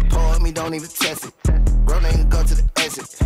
Pour 0.10 0.40
me, 0.40 0.52
don't 0.52 0.74
even 0.74 0.88
test 0.88 1.26
it. 1.26 1.34
Bro, 1.86 2.00
nigga, 2.00 2.30
go 2.30 2.42
to 2.42 2.56
the 2.56 2.70
exit. 2.78 3.20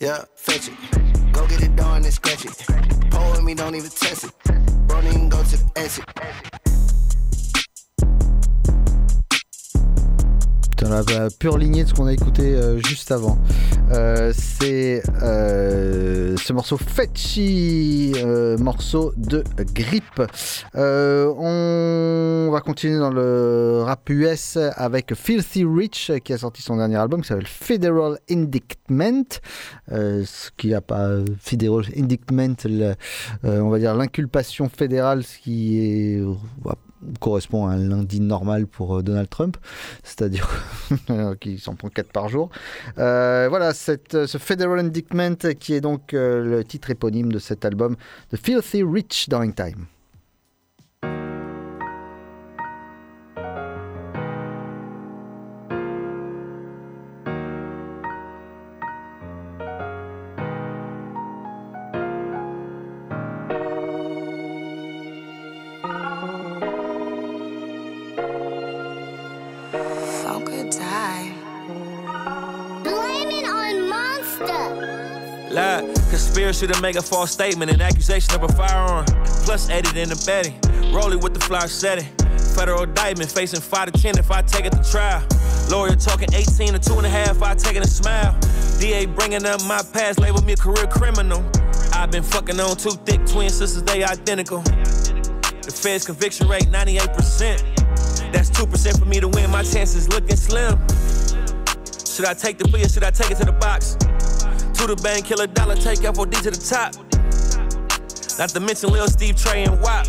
Yeah, 0.00 0.24
fetch 0.34 0.68
it. 0.68 1.32
Go 1.32 1.46
get 1.46 1.62
it 1.62 1.76
done 1.76 2.04
and 2.04 2.12
scratch 2.12 2.44
it. 2.44 2.52
Pour 3.10 3.42
me, 3.42 3.54
don't 3.54 3.76
even 3.76 3.90
test 3.90 4.24
it. 4.24 4.32
Bro, 4.88 5.02
nigga, 5.02 5.28
go 5.30 5.42
to 5.42 5.56
the 5.56 5.70
exit. 5.76 6.79
La 10.82 11.28
pure 11.38 11.58
lignée 11.58 11.84
de 11.84 11.88
ce 11.90 11.94
qu'on 11.94 12.06
a 12.06 12.12
écouté 12.12 12.54
euh, 12.54 12.78
juste 12.78 13.12
avant. 13.12 13.36
Euh, 13.92 14.32
c'est 14.34 15.02
euh, 15.22 16.34
ce 16.38 16.54
morceau 16.54 16.78
Fetchy, 16.78 18.14
morceau 18.58 19.12
de 19.18 19.44
Grip. 19.74 20.22
On 20.74 22.48
va 22.50 22.60
continuer 22.60 22.98
dans 22.98 23.10
le 23.10 23.82
rap 23.84 24.08
US 24.08 24.56
avec 24.76 25.14
Filthy 25.14 25.64
Rich 25.66 26.12
qui 26.24 26.32
a 26.32 26.38
sorti 26.38 26.62
son 26.62 26.78
dernier 26.78 26.96
album 26.96 27.20
qui 27.20 27.28
s'appelle 27.28 27.46
Federal 27.46 28.18
Indictment. 28.30 29.40
Ce 29.88 30.50
qui 30.56 30.72
a 30.72 30.80
pas 30.80 31.10
Federal 31.40 31.84
Indictment, 31.94 32.56
on 33.42 33.68
va 33.68 33.78
dire 33.78 33.94
l'inculpation 33.94 34.70
fédérale, 34.70 35.24
ce 35.24 35.38
qui 35.38 35.78
est 35.78 36.22
correspond 37.20 37.66
à 37.66 37.72
un 37.72 37.78
lundi 37.78 38.20
normal 38.20 38.66
pour 38.66 38.98
euh, 38.98 39.02
Donald 39.02 39.28
Trump, 39.28 39.56
c'est-à-dire 40.02 40.48
qu'il 41.40 41.60
s'en 41.60 41.74
prend 41.74 41.88
4 41.88 42.12
par 42.12 42.28
jour. 42.28 42.50
Euh, 42.98 43.46
voilà, 43.48 43.74
cette, 43.74 44.26
ce 44.26 44.38
Federal 44.38 44.78
Indictment 44.78 45.36
qui 45.58 45.74
est 45.74 45.80
donc 45.80 46.14
euh, 46.14 46.44
le 46.44 46.64
titre 46.64 46.90
éponyme 46.90 47.32
de 47.32 47.38
cet 47.38 47.64
album, 47.64 47.96
The 48.30 48.36
Filthy 48.36 48.82
Rich 48.82 49.28
During 49.28 49.54
Time. 49.54 49.86
To 76.66 76.80
make 76.82 76.96
a 76.96 77.02
false 77.02 77.30
statement, 77.30 77.70
an 77.70 77.80
accusation 77.80 78.34
of 78.34 78.42
a 78.42 78.48
firearm, 78.48 79.06
plus 79.44 79.70
aided 79.70 79.96
in 79.96 80.12
abetting. 80.12 80.60
Rolling 80.92 81.20
with 81.20 81.32
the 81.32 81.40
flower 81.40 81.68
setting. 81.68 82.04
Federal 82.54 82.82
indictment 82.82 83.30
facing 83.30 83.60
5 83.60 83.92
to 83.92 84.02
10 84.02 84.18
if 84.18 84.30
I 84.30 84.42
take 84.42 84.66
it 84.66 84.72
to 84.72 84.82
trial. 84.90 85.26
Lawyer 85.70 85.96
talking 85.96 86.28
18 86.34 86.72
to 86.74 86.78
2 86.78 86.98
and 86.98 87.06
a 87.06 87.08
half, 87.08 87.42
I 87.42 87.54
take 87.54 87.76
it 87.76 87.84
a 87.84 87.88
smile. 87.88 88.38
DA 88.78 89.06
bringing 89.06 89.46
up 89.46 89.64
my 89.64 89.82
past, 89.92 90.18
label 90.18 90.42
me 90.42 90.52
a 90.52 90.56
career 90.56 90.86
criminal. 90.86 91.42
I've 91.92 92.10
been 92.10 92.22
fucking 92.22 92.58
on 92.60 92.76
two 92.76 92.90
thick 92.90 93.24
twin 93.26 93.50
sisters, 93.50 93.82
they 93.82 94.04
identical. 94.04 94.60
The 94.60 95.72
Fed's 95.74 96.04
conviction 96.04 96.48
rate 96.48 96.64
98%. 96.64 98.32
That's 98.32 98.50
2% 98.50 98.98
for 98.98 99.04
me 99.06 99.20
to 99.20 99.28
win, 99.28 99.50
my 99.50 99.62
chances 99.62 100.08
looking 100.08 100.36
slim. 100.36 100.78
Should 102.04 102.26
I 102.26 102.34
take 102.34 102.58
the 102.58 102.66
plea 102.68 102.84
or 102.84 102.88
should 102.88 103.04
I 103.04 103.10
take 103.10 103.30
it 103.30 103.38
to 103.38 103.44
the 103.44 103.52
box? 103.52 103.96
To 104.80 104.86
the 104.86 104.96
bank, 104.96 105.26
kill 105.26 105.42
a 105.42 105.46
dollar, 105.46 105.76
take 105.76 105.98
FOD 105.98 106.40
to 106.40 106.50
the 106.50 106.56
top. 106.56 106.96
Not 108.38 108.48
to 108.48 108.60
mention 108.60 108.88
Lil 108.88 109.08
Steve, 109.08 109.36
Trey, 109.36 109.64
and 109.64 109.78
WAP. 109.82 110.06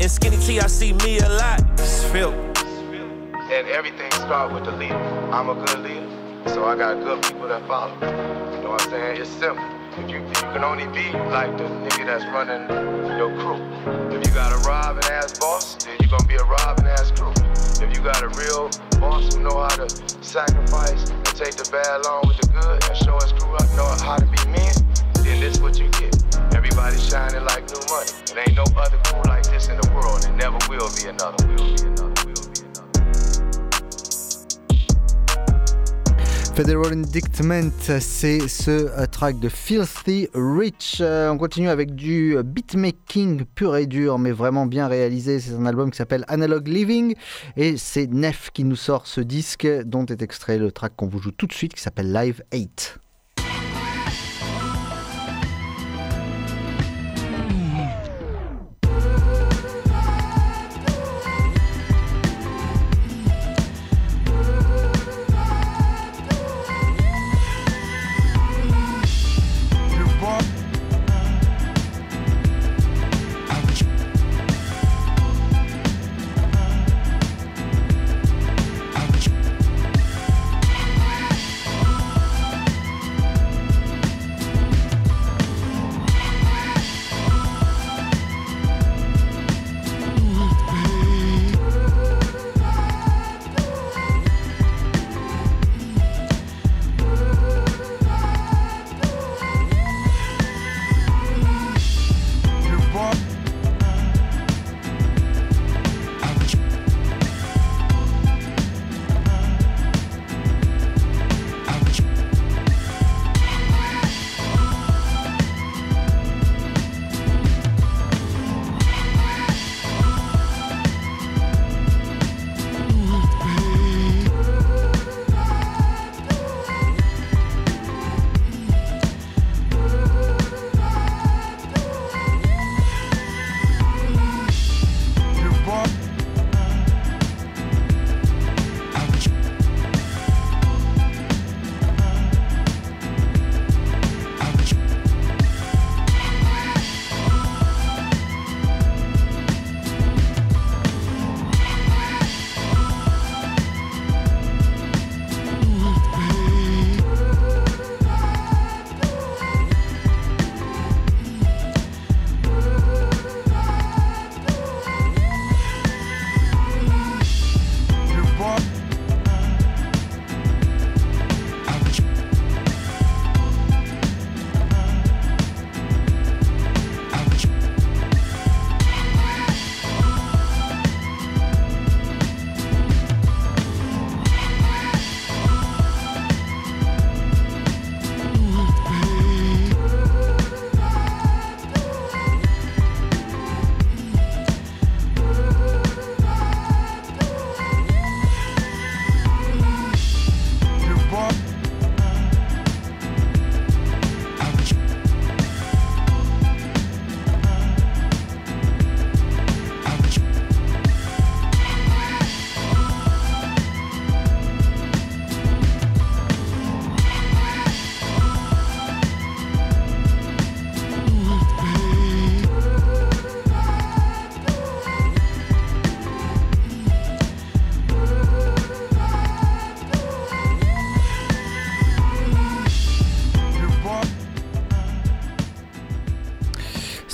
In 0.00 0.08
Skinny 0.08 0.36
T, 0.38 0.58
I 0.58 0.66
see 0.66 0.92
me 0.92 1.20
a 1.20 1.28
lot. 1.28 1.62
It's 1.78 2.02
Phil. 2.06 2.32
And 2.32 3.68
everything 3.68 4.10
starts 4.10 4.52
with 4.52 4.64
the 4.64 4.72
leader. 4.72 4.96
I'm 5.30 5.48
a 5.50 5.54
good 5.54 5.78
leader, 5.86 6.08
so 6.48 6.64
I 6.64 6.74
got 6.74 6.98
good 7.04 7.22
people 7.22 7.46
that 7.46 7.64
follow. 7.68 7.94
You 7.94 8.64
know 8.64 8.70
what 8.70 8.82
I'm 8.82 8.90
saying? 8.90 9.20
It's 9.20 9.30
simple. 9.30 9.62
If 9.98 10.10
you, 10.10 10.18
you 10.18 10.50
can 10.50 10.64
only 10.64 10.86
be 10.86 11.12
like 11.30 11.56
the 11.56 11.64
nigga 11.64 12.06
that's 12.06 12.24
running 12.34 12.66
your 13.16 13.30
crew. 13.38 13.62
If 14.10 14.26
you 14.26 14.34
got 14.34 14.50
a 14.50 14.58
robbing 14.66 15.04
ass 15.04 15.38
boss, 15.38 15.76
then 15.76 15.96
you're 16.00 16.10
gonna 16.10 16.26
be 16.26 16.34
a 16.34 16.44
robbing 16.44 16.86
ass 16.88 17.12
crew. 17.12 17.32
If 17.86 17.96
you 17.96 18.02
got 18.02 18.20
a 18.20 18.28
real 18.30 18.68
boss 18.98 19.32
who 19.32 19.44
know 19.44 19.60
how 19.60 19.76
to 19.76 19.88
sacrifice 20.24 21.08
and 21.08 21.21
take 21.34 21.56
the 21.56 21.68
bad 21.72 22.04
along 22.04 22.28
with 22.28 22.36
the 22.36 22.46
good 22.48 22.84
and 22.84 22.96
show 22.96 23.16
us 23.16 23.32
crew 23.32 23.54
up 23.56 23.68
know 23.76 23.88
how 24.04 24.16
to 24.16 24.26
be 24.26 24.42
men, 24.50 24.72
then 25.24 25.40
this 25.40 25.60
what 25.60 25.78
you 25.78 25.88
get. 26.00 26.12
Everybody 26.54 26.98
shining 26.98 27.44
like 27.44 27.64
new 27.70 27.80
money. 27.88 28.10
There 28.26 28.44
ain't 28.46 28.56
no 28.56 28.64
other 28.76 28.98
crew 29.04 29.22
like 29.24 29.44
this 29.44 29.68
in 29.68 29.80
the 29.80 29.88
world, 29.94 30.24
and 30.26 30.36
never. 30.36 30.58
Will 30.68 30.90
be 30.94 31.08
another. 31.08 31.46
Will 31.48 31.76
be 31.76 31.82
another. 31.82 32.11
Federal 36.54 36.92
Indictment, 36.92 37.70
c'est 38.00 38.46
ce 38.46 38.70
euh, 38.70 39.06
track 39.06 39.40
de 39.40 39.48
Filthy 39.48 40.28
Rich. 40.34 40.98
Euh, 41.00 41.30
on 41.30 41.38
continue 41.38 41.70
avec 41.70 41.94
du 41.94 42.36
beatmaking 42.44 43.44
pur 43.54 43.74
et 43.76 43.86
dur, 43.86 44.18
mais 44.18 44.32
vraiment 44.32 44.66
bien 44.66 44.86
réalisé. 44.86 45.40
C'est 45.40 45.54
un 45.54 45.64
album 45.64 45.90
qui 45.90 45.96
s'appelle 45.96 46.24
Analog 46.28 46.68
Living 46.68 47.14
et 47.56 47.78
c'est 47.78 48.06
Nef 48.06 48.50
qui 48.52 48.64
nous 48.64 48.76
sort 48.76 49.06
ce 49.06 49.22
disque 49.22 49.66
dont 49.84 50.04
est 50.06 50.20
extrait 50.20 50.58
le 50.58 50.70
track 50.70 50.92
qu'on 50.94 51.06
vous 51.08 51.18
joue 51.18 51.32
tout 51.32 51.46
de 51.46 51.54
suite 51.54 51.72
qui 51.72 51.80
s'appelle 51.80 52.12
Live 52.12 52.42
8. 52.52 53.01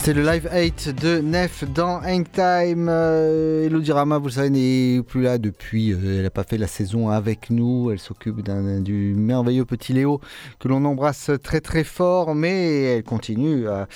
C'est 0.08 0.14
le 0.14 0.22
live 0.22 0.48
8 0.50 1.02
de 1.02 1.18
Nef 1.18 1.64
dans 1.70 2.00
Hangtime. 2.02 2.88
Euh, 2.88 3.66
Elodie 3.66 3.92
Rama, 3.92 4.16
vous 4.16 4.28
le 4.28 4.32
savez, 4.32 4.48
n'est 4.48 5.02
plus 5.02 5.20
là 5.20 5.36
depuis. 5.36 5.92
Euh, 5.92 5.98
elle 6.16 6.22
n'a 6.22 6.30
pas 6.30 6.44
fait 6.44 6.56
la 6.56 6.66
saison 6.66 7.10
avec 7.10 7.50
nous. 7.50 7.90
Elle 7.90 7.98
s'occupe 7.98 8.40
du 8.40 9.14
merveilleux 9.14 9.66
petit 9.66 9.92
Léo 9.92 10.22
que 10.60 10.68
l'on 10.68 10.82
embrasse 10.86 11.30
très 11.42 11.60
très 11.60 11.84
fort. 11.84 12.34
Mais 12.34 12.84
elle 12.84 13.02
continue 13.02 13.68
à, 13.68 13.86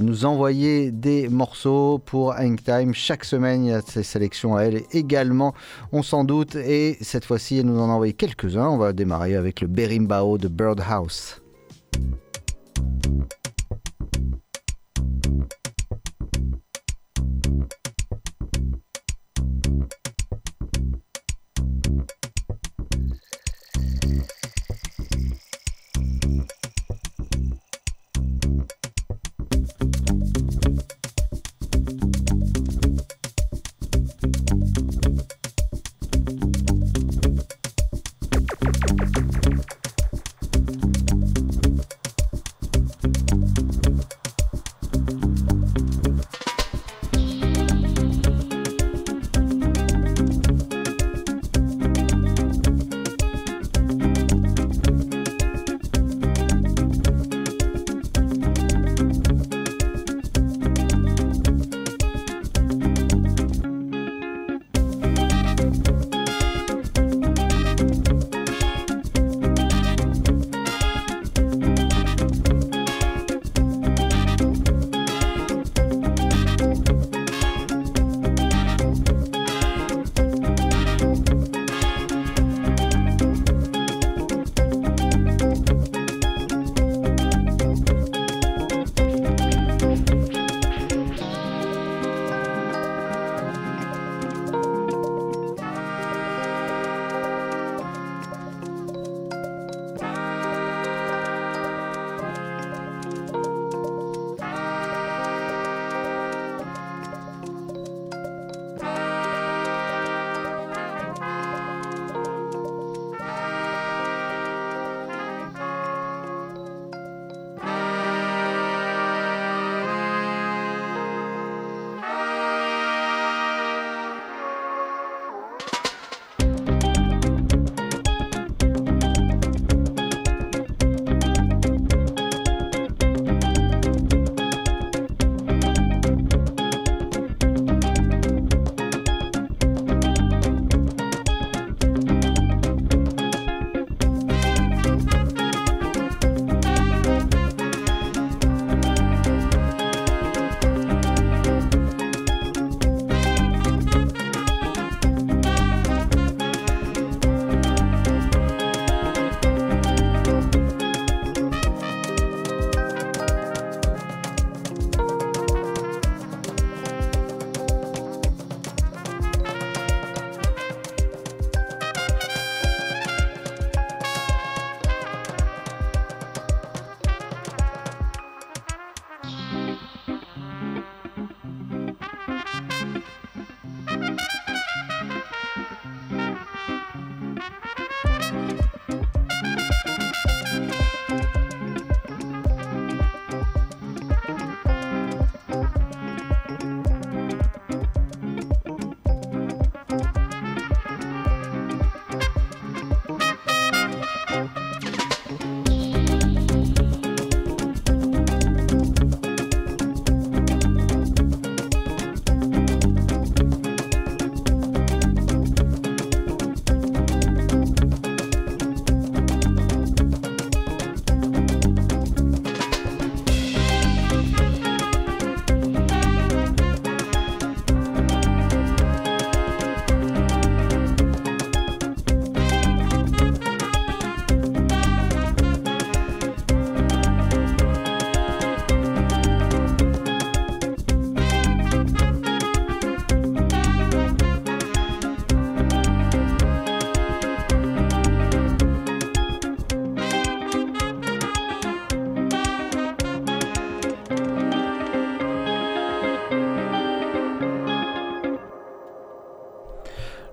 nous 0.00 0.24
envoyer 0.24 0.90
des 0.90 1.28
morceaux 1.28 1.98
pour 1.98 2.30
Hangtime. 2.30 2.94
Chaque 2.94 3.26
semaine, 3.26 3.66
il 3.66 3.68
y 3.68 3.74
a 3.74 3.82
ses 3.82 4.04
sélections 4.04 4.56
à 4.56 4.62
elle 4.62 4.84
également, 4.92 5.52
on 5.92 6.02
s'en 6.02 6.24
doute. 6.24 6.56
Et 6.56 6.96
cette 7.02 7.26
fois-ci, 7.26 7.58
elle 7.58 7.66
nous 7.66 7.78
en 7.78 7.90
a 7.90 7.92
envoyé 7.92 8.14
quelques-uns. 8.14 8.68
On 8.68 8.78
va 8.78 8.94
démarrer 8.94 9.36
avec 9.36 9.60
le 9.60 9.66
Berimbao 9.66 10.38
de 10.38 10.48
Birdhouse. 10.48 11.42
Thank 15.28 15.52
you. 18.56 18.87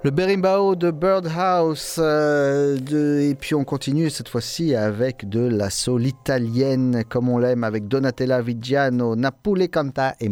Le 0.06 0.12
berimbau 0.12 0.76
de 0.76 0.92
Birdhouse. 0.92 1.96
euh, 1.98 2.78
et 3.28 3.34
puis 3.34 3.56
on 3.56 3.64
continue 3.64 4.12
cette 4.12 4.30
fois-ci 4.30 4.76
avec 4.76 5.28
de 5.28 5.40
la 5.40 5.72
soul 5.72 6.06
italienne, 6.06 7.04
comme 7.10 7.28
on 7.28 7.40
l'aime, 7.40 7.64
avec 7.64 7.88
Donatella 7.88 8.40
Vigiano, 8.44 9.16
e 9.16 9.16
More. 9.16 9.16
Napoli 9.16 9.68
canta 9.68 10.14
e 10.20 10.30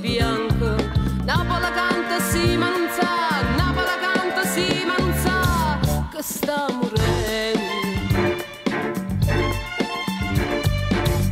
bianco. 0.00 1.01
Napoli 1.24 1.70
canta 1.72 2.20
sì 2.20 2.56
ma 2.56 2.68
non 2.68 2.88
sa, 2.90 3.42
Napoli 3.56 3.96
canta 4.00 4.44
sì 4.44 4.84
ma 4.84 4.94
non 4.98 5.14
sa, 5.22 5.78
che 6.10 6.22
sta 6.22 6.66
morendo. 6.68 7.60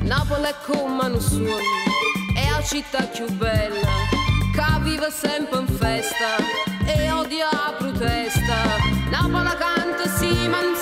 Napoli 0.02 0.44
è 0.44 0.54
come 0.64 1.04
un 1.06 1.20
sogno, 1.20 1.56
è 2.34 2.50
la 2.50 2.62
città 2.62 3.02
più 3.04 3.28
bella, 3.32 3.90
che 4.54 4.80
vive 4.82 5.10
sempre 5.10 5.58
in 5.58 5.66
festa 5.66 6.36
e 6.86 7.10
odia 7.10 7.48
la 7.50 7.74
protesta. 7.76 8.78
Napoli 9.10 9.56
canta 9.58 10.08
sì 10.16 10.48
ma 10.48 10.60
non 10.60 10.76
sa, 10.76 10.79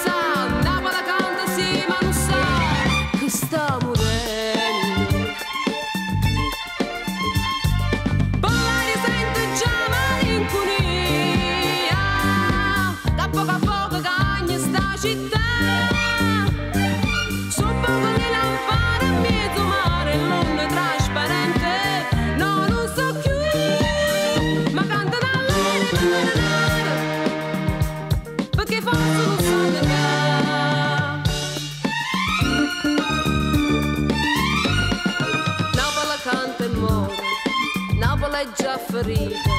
è 38.40 38.46
già 38.54 38.78
ferita, 38.78 39.50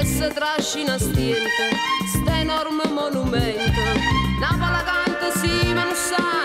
e 0.00 0.04
si 0.04 0.28
trascina 0.34 0.98
stiente, 0.98 1.70
sta 2.12 2.40
enorme 2.40 2.82
monumento. 2.88 3.80
Napoli 4.40 4.82
canta 4.84 5.30
sì 5.38 5.72
ma 5.72 5.84
non 5.84 5.94
sa, 5.94 6.39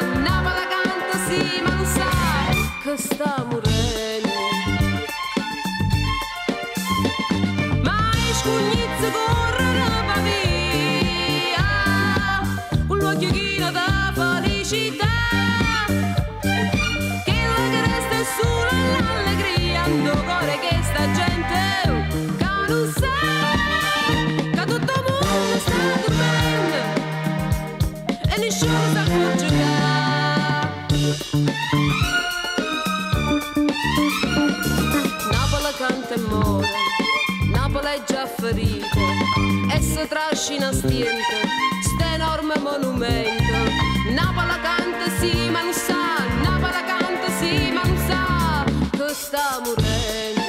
si 40.46 40.58
trascina 40.58 40.72
stiente, 40.72 41.42
sta 41.82 42.14
enorme 42.14 42.54
monumento. 42.60 43.58
Napoli 44.14 44.60
canta 44.62 45.10
sì 45.20 45.50
ma 45.50 45.64
non 45.64 45.74
sa, 45.74 46.20
Napoli 46.44 46.84
canta 46.86 47.30
sì 47.40 47.72
ma 47.72 47.82
non 47.84 47.98
sa, 48.06 48.64
che 48.92 49.14
sta 49.16 49.60
morendo. 49.64 50.42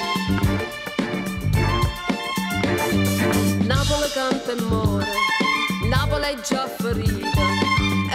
Napoli 3.65 4.11
canta 4.13 4.53
e 4.53 4.61
muore, 4.61 5.13
Napoli 5.89 6.25
è 6.25 6.41
già 6.43 6.69
ferita 6.69 7.47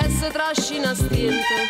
e 0.04 0.10
si 0.10 0.30
trascina 0.32 0.94
stiente, 0.94 1.66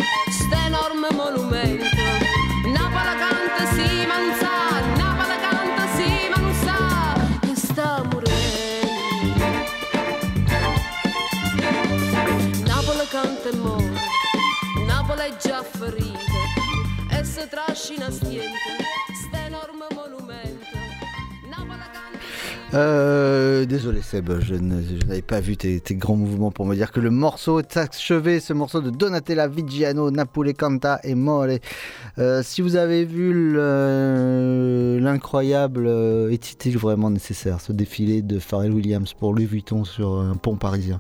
Euh, 22.73 23.65
désolé 23.65 24.01
Seb, 24.01 24.31
je 24.39 24.55
n'avais 24.55 25.21
pas 25.21 25.41
vu 25.41 25.57
tes, 25.57 25.81
grands 25.95 26.15
mouvements 26.15 26.51
pour 26.51 26.65
me 26.65 26.73
dire 26.73 26.93
que 26.93 27.01
le 27.01 27.10
morceau 27.12 27.60
est 27.60 27.75
achevé, 27.75 28.39
ce 28.39 28.53
morceau 28.53 28.79
de 28.79 28.89
Donatella 28.89 29.49
Vigiano, 29.49 30.10
Napole 30.10 30.53
Canta 30.53 31.01
et 31.03 31.13
More. 31.13 31.47
Euh, 32.17 32.41
si 32.43 32.62
vous 32.62 32.77
avez 32.77 33.03
vu 33.03 33.34
le- 33.34 34.99
l'incroyable, 35.01 35.86
euh, 35.86 36.29
est-il 36.31 36.77
vraiment 36.77 37.10
nécessaire, 37.10 37.60
ce 37.60 37.73
défilé 37.73 38.21
de 38.21 38.39
Pharrell 38.39 38.71
Williams 38.71 39.13
pour 39.19 39.34
Louis 39.34 39.45
Vuitton 39.47 39.84
sur 39.84 40.19
un 40.21 40.36
pont 40.36 40.55
parisien? 40.55 40.99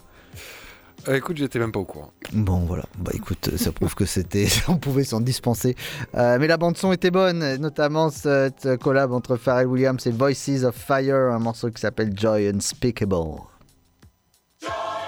Euh, 1.07 1.15
écoute, 1.15 1.37
j'étais 1.37 1.59
même 1.59 1.71
pas 1.71 1.79
au 1.79 1.85
courant. 1.85 2.11
Bon 2.33 2.59
voilà, 2.59 2.83
bah 2.97 3.11
écoute, 3.13 3.49
ça 3.57 3.71
prouve 3.71 3.95
que 3.95 4.05
c'était, 4.05 4.47
on 4.67 4.77
pouvait 4.77 5.03
s'en 5.03 5.21
dispenser. 5.21 5.75
Euh, 6.15 6.37
mais 6.39 6.47
la 6.47 6.57
bande 6.57 6.77
son 6.77 6.91
était 6.91 7.11
bonne, 7.11 7.57
notamment 7.57 8.09
cette 8.09 8.77
collab 8.77 9.11
entre 9.11 9.35
Pharrell 9.35 9.67
Williams 9.67 10.05
et 10.05 10.11
Voices 10.11 10.63
of 10.63 10.75
Fire, 10.75 11.31
un 11.31 11.39
morceau 11.39 11.71
qui 11.71 11.81
s'appelle 11.81 12.11
Joy 12.15 12.47
Unspeakable. 12.47 13.15
Yeah. 14.61 15.00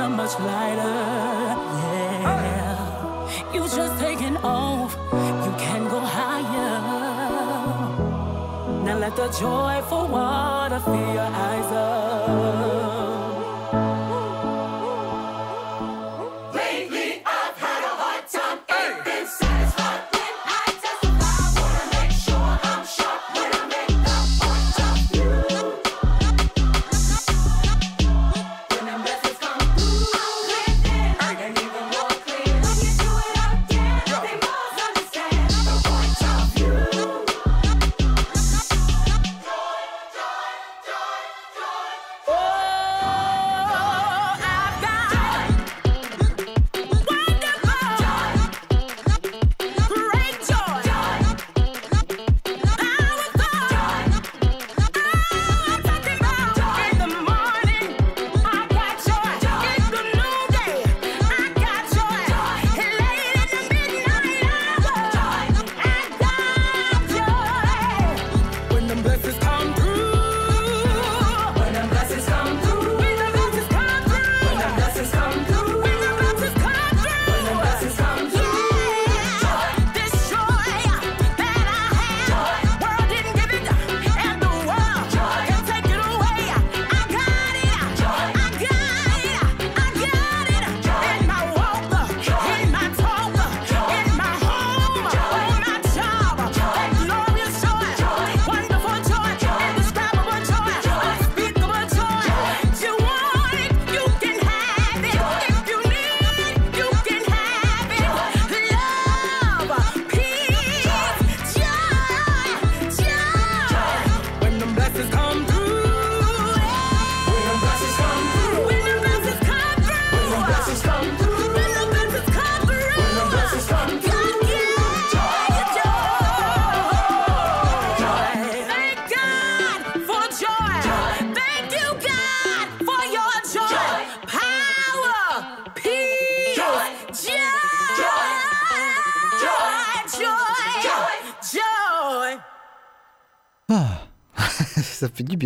Make 0.00 0.16
much 0.16 0.38
lighter. 0.40 0.96
Yeah. 2.44 3.54
You 3.54 3.60
just 3.62 4.00
taking 4.00 4.36
off, 4.38 4.96
you 5.44 5.52
can 5.58 5.88
go 5.88 6.00
higher. 6.00 6.80
Now 8.84 8.98
let 8.98 9.16
the 9.16 9.28
joyful 9.28 10.08
water 10.08 10.80
fill 10.80 11.14
your 11.14 11.30
eyes 11.46 11.72
up. 11.72 12.89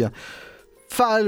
Bien. 0.05 0.13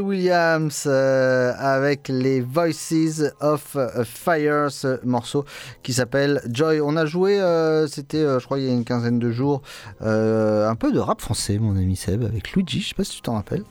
Williams 0.01 0.85
euh, 0.87 1.53
avec 1.59 2.09
les 2.09 2.41
Voices 2.41 3.24
of 3.41 3.77
Fire, 4.05 4.70
ce 4.70 5.05
morceau 5.05 5.45
qui 5.83 5.93
s'appelle 5.93 6.41
Joy. 6.49 6.81
On 6.81 6.97
a 6.97 7.05
joué, 7.05 7.41
euh, 7.41 7.89
c'était 7.89 8.18
euh, 8.18 8.39
je 8.39 8.45
crois 8.45 8.59
il 8.61 8.66
y 8.66 8.70
a 8.70 8.72
une 8.72 8.85
quinzaine 8.85 9.18
de 9.18 9.31
jours, 9.33 9.62
un 10.01 10.74
peu 10.77 10.93
de 10.93 10.99
rap 10.99 11.20
français, 11.20 11.59
mon 11.59 11.77
ami 11.77 11.97
Seb, 11.97 12.22
avec 12.24 12.53
Luigi, 12.53 12.81
je 12.81 12.89
sais 12.89 12.95
pas 12.95 13.05
si 13.05 13.16
tu 13.16 13.22
t'en 13.22 13.35
rappelles. 13.35 13.64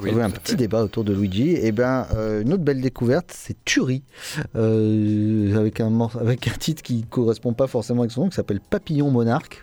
Oui, 0.00 0.10
avait 0.10 0.22
un 0.22 0.30
petit 0.30 0.52
fait. 0.52 0.56
débat 0.56 0.82
autour 0.82 1.04
de 1.04 1.12
Luigi. 1.12 1.50
Et 1.56 1.72
ben, 1.72 2.06
euh, 2.14 2.42
une 2.42 2.52
autre 2.52 2.62
belle 2.62 2.80
découverte, 2.80 3.32
c'est 3.36 3.56
Turi, 3.64 4.02
euh, 4.56 5.56
avec, 5.58 5.80
un 5.80 5.90
mor- 5.90 6.16
avec 6.20 6.48
un 6.48 6.52
titre 6.52 6.82
qui 6.82 7.02
correspond 7.04 7.52
pas 7.52 7.66
forcément 7.66 8.00
avec 8.02 8.12
son 8.12 8.22
nom, 8.22 8.28
qui 8.28 8.36
s'appelle 8.36 8.60
Papillon 8.60 9.10
Monarque. 9.10 9.62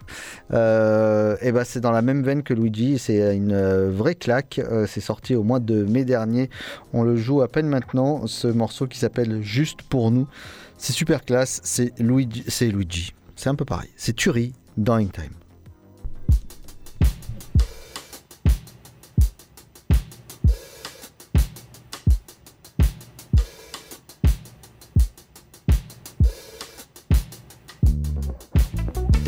Euh, 0.54 1.36
et 1.42 1.52
ben, 1.52 1.64
c'est 1.64 1.80
dans 1.80 1.92
la 1.92 2.02
même 2.02 2.24
veine 2.24 2.44
que 2.44 2.54
Luigi, 2.54 2.98
c'est 3.00 3.36
une 3.36 3.52
euh, 3.54 3.90
vraie 3.92 4.16
claque. 4.16 4.62
C'est 4.88 5.02
sorti 5.02 5.36
au 5.36 5.44
mois 5.44 5.60
de 5.60 5.84
mai 5.84 6.06
dernier. 6.06 6.50
On 6.94 7.04
le 7.04 7.16
joue 7.16 7.42
à 7.42 7.48
peine 7.48 7.68
maintenant, 7.68 8.28
ce 8.28 8.48
morceau 8.48 8.88
qui 8.88 8.98
s'appelle 9.00 9.42
Juste 9.42 9.82
pour 9.84 10.12
nous. 10.12 10.28
C'est 10.78 10.94
super 10.94 11.26
classe, 11.26 11.60
c'est 11.64 11.92
Luigi. 12.00 12.44
C'est 12.48 12.68
Luigi. 12.68 13.14
C'est 13.36 13.50
un 13.50 13.56
peu 13.56 13.66
pareil. 13.66 13.90
C'est 13.96 14.16
Turi, 14.16 14.54
Dying 14.78 15.10
Time. 15.10 15.32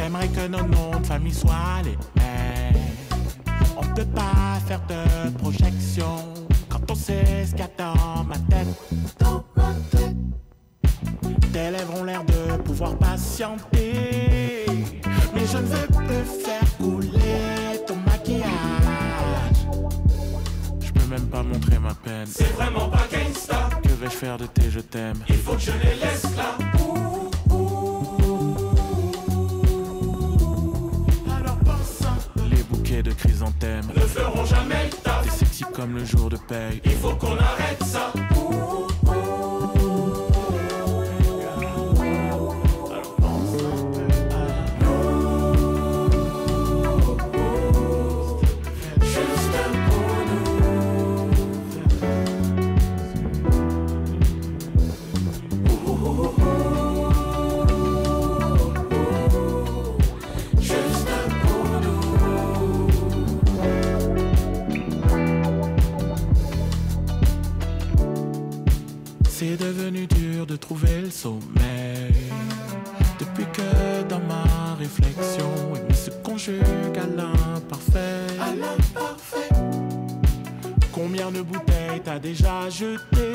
T'aimerais 0.02 0.30
que 0.30 0.48
nos 0.48 0.64
noms 0.64 1.00
de 1.00 1.06
famille 1.06 1.32
soient 1.32 1.80
les 1.84 1.96
mêmes. 2.20 2.82
On 3.78 3.86
peut 3.94 4.04
pas 4.04 4.60
faire 4.66 4.82
de 4.88 5.30
projection 5.38 6.34
quand 6.70 6.90
on 6.90 6.96
sait 6.96 7.46
ce 7.46 7.52
qu'il 7.52 7.60
y 7.60 7.62
a 7.62 7.70
dans 7.78 8.24
ma 8.24 8.36
tête. 8.50 8.68
Tes 11.54 11.70
lèvres 11.70 12.00
ont 12.00 12.04
l'air 12.04 12.24
de 12.24 12.58
pouvoir 12.64 12.98
patienter. 12.98 14.66
Mais 15.36 15.46
je 15.46 15.58
ne 15.58 15.68
veux 15.68 15.86
plus 15.86 16.26
faire 16.46 16.78
couler 16.80 17.86
ton 17.86 17.98
maquillage. 17.98 18.48
Je 20.80 20.92
peux 20.94 21.08
même 21.12 21.28
pas 21.28 21.44
montrer 21.44 21.78
ma 21.78 21.94
peine. 21.94 22.26
C'est 22.26 22.52
vraiment 22.56 22.90
pas 22.90 23.06
gangsta. 23.12 23.70
Que 23.84 23.90
vais-je 23.90 24.18
faire 24.18 24.40
de 24.40 24.48
tes 24.48 24.72
je 24.72 24.80
t'aime? 24.80 25.20
Il 25.30 25.36
faut 25.36 25.54
que 25.54 25.62
je 25.62 25.72
les 25.74 25.94
laisse 26.02 26.24
là. 26.36 26.58
De 33.02 33.14
chrysanthèmes 33.14 33.88
Ne 33.96 34.02
feront 34.02 34.46
jamais 34.46 34.86
le 34.86 34.98
taf. 34.98 35.24
T'es 35.24 35.32
sexy 35.32 35.64
comme 35.74 35.96
le 35.96 36.06
jour 36.06 36.30
de 36.30 36.38
paye 36.38 36.80
Il 36.86 36.92
faut 36.92 37.16
qu'on 37.16 37.36
arrête 37.36 37.84
ça. 37.84 38.14
À 76.60 77.06
l'imparfait. 77.16 78.28
À 78.40 78.54
l'imparfait. 78.56 79.50
Combien 80.92 81.32
de 81.32 81.42
bouteilles 81.42 82.02
t'as 82.04 82.20
déjà 82.20 82.70
jeté 82.70 83.34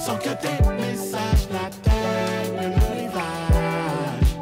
Sans 0.00 0.16
que 0.16 0.30
tes 0.30 0.62
messages 0.72 1.48
l'atteignent 1.52 2.70
le 2.70 3.00
rivage. 3.00 4.36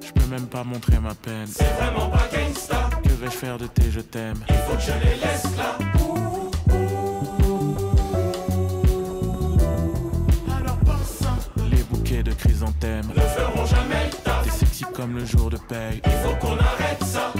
Je 0.00 0.12
peux 0.12 0.28
même 0.28 0.46
pas 0.46 0.64
montrer 0.64 0.98
ma 0.98 1.14
peine. 1.14 1.46
C'est 1.46 1.72
vraiment 1.78 2.08
pas 2.08 2.28
gangsta. 2.32 2.90
Que 3.02 3.10
vais-je 3.10 3.36
faire 3.36 3.58
de 3.58 3.66
tes 3.66 3.90
je 3.90 4.00
t'aime? 4.00 4.38
Il 4.48 4.54
faut 4.54 4.76
que 4.76 4.82
je 4.82 4.92
les 5.04 5.16
laisse 5.20 5.56
là. 5.56 5.78
Les 11.70 11.82
bouquets 11.84 12.22
de 12.22 12.32
chrysanthèmes. 12.32 13.08
Ne 13.14 13.20
feront 13.20 13.66
jamais 13.66 14.10
comme 14.94 15.16
le 15.16 15.24
jour 15.24 15.50
de 15.50 15.56
paye. 15.56 16.00
Il 16.04 16.10
faut 16.10 16.36
qu'on 16.36 16.56
arrête 16.58 17.02
ça 17.04 17.32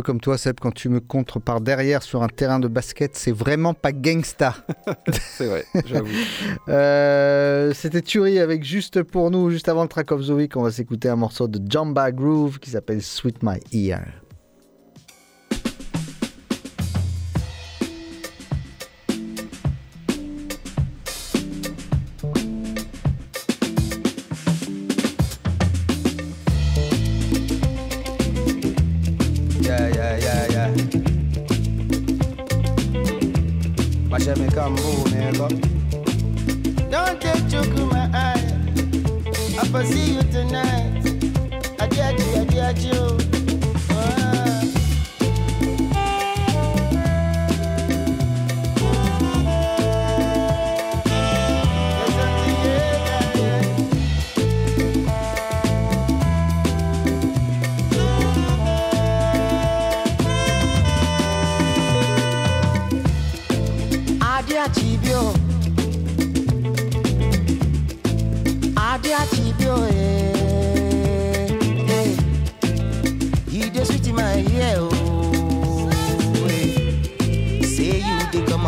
peu 0.00 0.02
comme 0.02 0.20
toi, 0.20 0.38
Seb, 0.38 0.58
quand 0.60 0.72
tu 0.72 0.88
me 0.88 1.00
contres 1.00 1.40
par 1.40 1.60
derrière 1.60 2.02
sur 2.02 2.22
un 2.22 2.28
terrain 2.28 2.58
de 2.58 2.68
basket, 2.68 3.16
c'est 3.16 3.32
vraiment 3.32 3.74
pas 3.74 3.92
gangsta. 3.92 4.54
C'est 5.12 5.46
vrai, 5.46 5.64
j'avoue. 5.84 6.08
Euh, 6.68 7.72
C'était 7.74 8.00
Turi 8.00 8.38
avec 8.38 8.64
Juste 8.64 9.02
pour 9.02 9.30
nous, 9.30 9.50
juste 9.50 9.68
avant 9.68 9.82
le 9.82 9.88
track 9.88 10.12
of 10.12 10.26
the 10.26 10.30
week, 10.30 10.56
on 10.56 10.62
va 10.62 10.70
s'écouter 10.70 11.08
un 11.08 11.16
morceau 11.16 11.48
de 11.48 11.60
Jamba 11.70 12.12
Groove 12.12 12.58
qui 12.60 12.70
s'appelle 12.70 13.02
Sweet 13.02 13.42
My 13.42 13.58
Ear. 13.72 14.19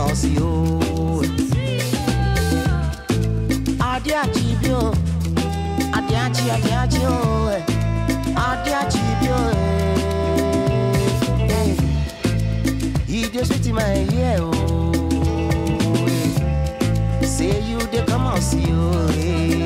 cross 0.03 0.25
you. 0.25 1.23
Adiachi 3.79 4.57
bio, 4.61 4.81
adiachi 5.97 6.45
adiachi 6.57 7.01
yo. 7.03 7.11
Oh, 7.11 7.63
adiachi 8.47 9.03
bio. 9.21 9.39
Eh. 11.39 11.51
Hey, 11.53 11.71
you 13.07 13.29
just 13.31 13.53
fit 13.53 13.67
in 13.67 13.75
my 13.75 13.95
ear 14.13 14.39
oh. 14.41 14.93
Eh. 16.09 17.25
Say 17.25 17.61
you 17.71 17.79
dey 17.93 18.05
come 18.07 18.27
out 18.27 18.39
see 18.43 18.63
you. 18.63 18.83
Eh. 19.11 19.62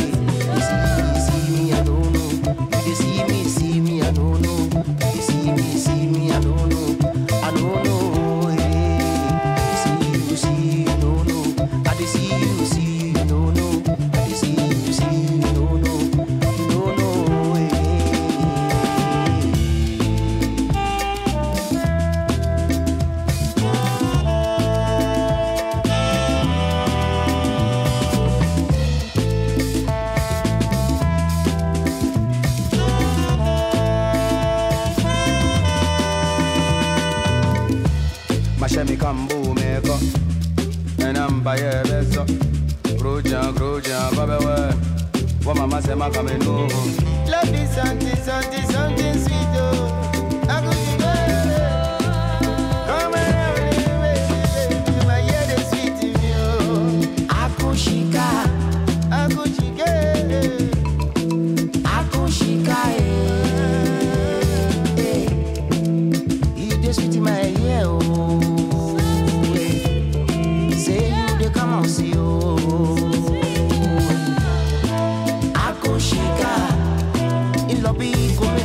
lo 77.80 77.92
vi 77.92 78.55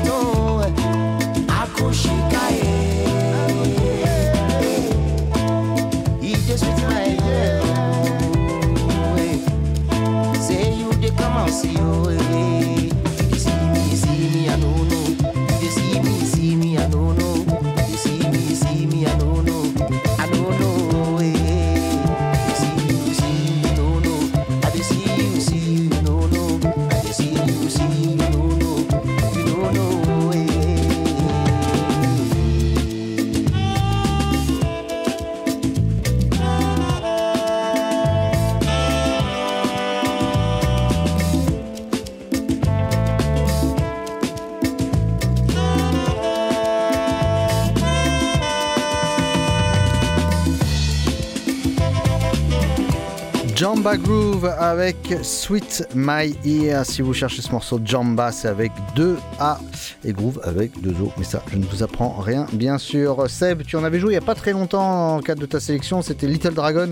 by 53.83 53.97
Groove. 53.97 54.30
Avec 54.45 55.15
Sweet 55.23 55.87
My 55.93 56.35
Ear. 56.45 56.85
Si 56.85 57.01
vous 57.01 57.13
cherchez 57.13 57.41
ce 57.41 57.51
morceau 57.51 57.79
de 57.79 57.85
Jamba, 57.85 58.31
c'est 58.31 58.47
avec 58.47 58.71
2A 58.95 59.57
et 60.03 60.13
Groove 60.13 60.39
avec 60.43 60.79
2 60.81 60.89
O. 61.01 61.11
Mais 61.17 61.23
ça, 61.23 61.43
je 61.51 61.57
ne 61.57 61.65
vous 61.65 61.83
apprends 61.83 62.19
rien, 62.19 62.47
bien 62.53 62.77
sûr. 62.77 63.29
Seb, 63.29 63.63
tu 63.63 63.75
en 63.75 63.83
avais 63.83 63.99
joué 63.99 64.09
il 64.09 64.13
n'y 64.13 64.23
a 64.23 64.25
pas 64.25 64.35
très 64.35 64.53
longtemps 64.53 65.15
en 65.15 65.21
cadre 65.21 65.41
de 65.41 65.45
ta 65.45 65.59
sélection. 65.59 66.01
C'était 66.01 66.27
Little 66.27 66.53
Dragon. 66.53 66.91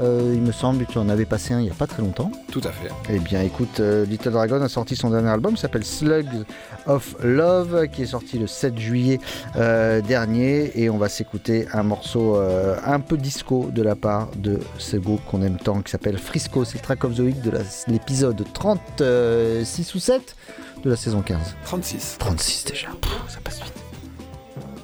Euh, 0.00 0.32
il 0.34 0.40
me 0.40 0.52
semble 0.52 0.86
tu 0.86 0.98
en 0.98 1.08
avais 1.08 1.24
passé 1.24 1.54
un 1.54 1.60
il 1.60 1.64
n'y 1.64 1.70
a 1.70 1.74
pas 1.74 1.86
très 1.86 2.02
longtemps. 2.02 2.30
Tout 2.50 2.62
à 2.64 2.70
fait. 2.70 2.90
Eh 3.10 3.18
bien, 3.18 3.42
écoute, 3.42 3.80
euh, 3.80 4.04
Little 4.06 4.32
Dragon 4.32 4.60
a 4.62 4.68
sorti 4.68 4.96
son 4.96 5.10
dernier 5.10 5.30
album. 5.30 5.56
s'appelle 5.56 5.84
Slugs 5.84 6.44
of 6.86 7.16
Love, 7.22 7.88
qui 7.88 8.02
est 8.02 8.06
sorti 8.06 8.38
le 8.38 8.46
7 8.46 8.78
juillet 8.78 9.20
euh, 9.56 10.00
dernier. 10.00 10.72
Et 10.80 10.88
on 10.88 10.98
va 10.98 11.08
s'écouter 11.08 11.66
un 11.72 11.82
morceau 11.82 12.36
un 12.36 13.00
peu 13.00 13.16
disco 13.16 13.70
de 13.72 13.82
la 13.82 13.96
part 13.96 14.28
de 14.36 14.60
ce 14.78 14.96
groupe 14.96 15.20
qu'on 15.26 15.42
aime 15.42 15.56
tant 15.56 15.80
qui 15.82 15.90
s'appelle 15.90 16.18
Frisco. 16.18 16.64
C'est 16.64 16.85
Stratozoïque 16.86 17.42
de 17.42 17.50
l'épisode 17.88 18.44
36 18.52 19.94
ou 19.96 19.98
7 19.98 20.36
de 20.84 20.90
la 20.90 20.94
saison 20.94 21.20
15. 21.20 21.56
36. 21.64 22.16
36 22.20 22.64
déjà, 22.64 22.88
ça 23.26 23.40
passe 23.42 23.60
vite. 23.60 23.74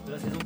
De 0.07 0.11
la 0.11 0.19
saison 0.19 0.39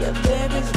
Your 0.00 0.12
baby's. 0.22 0.72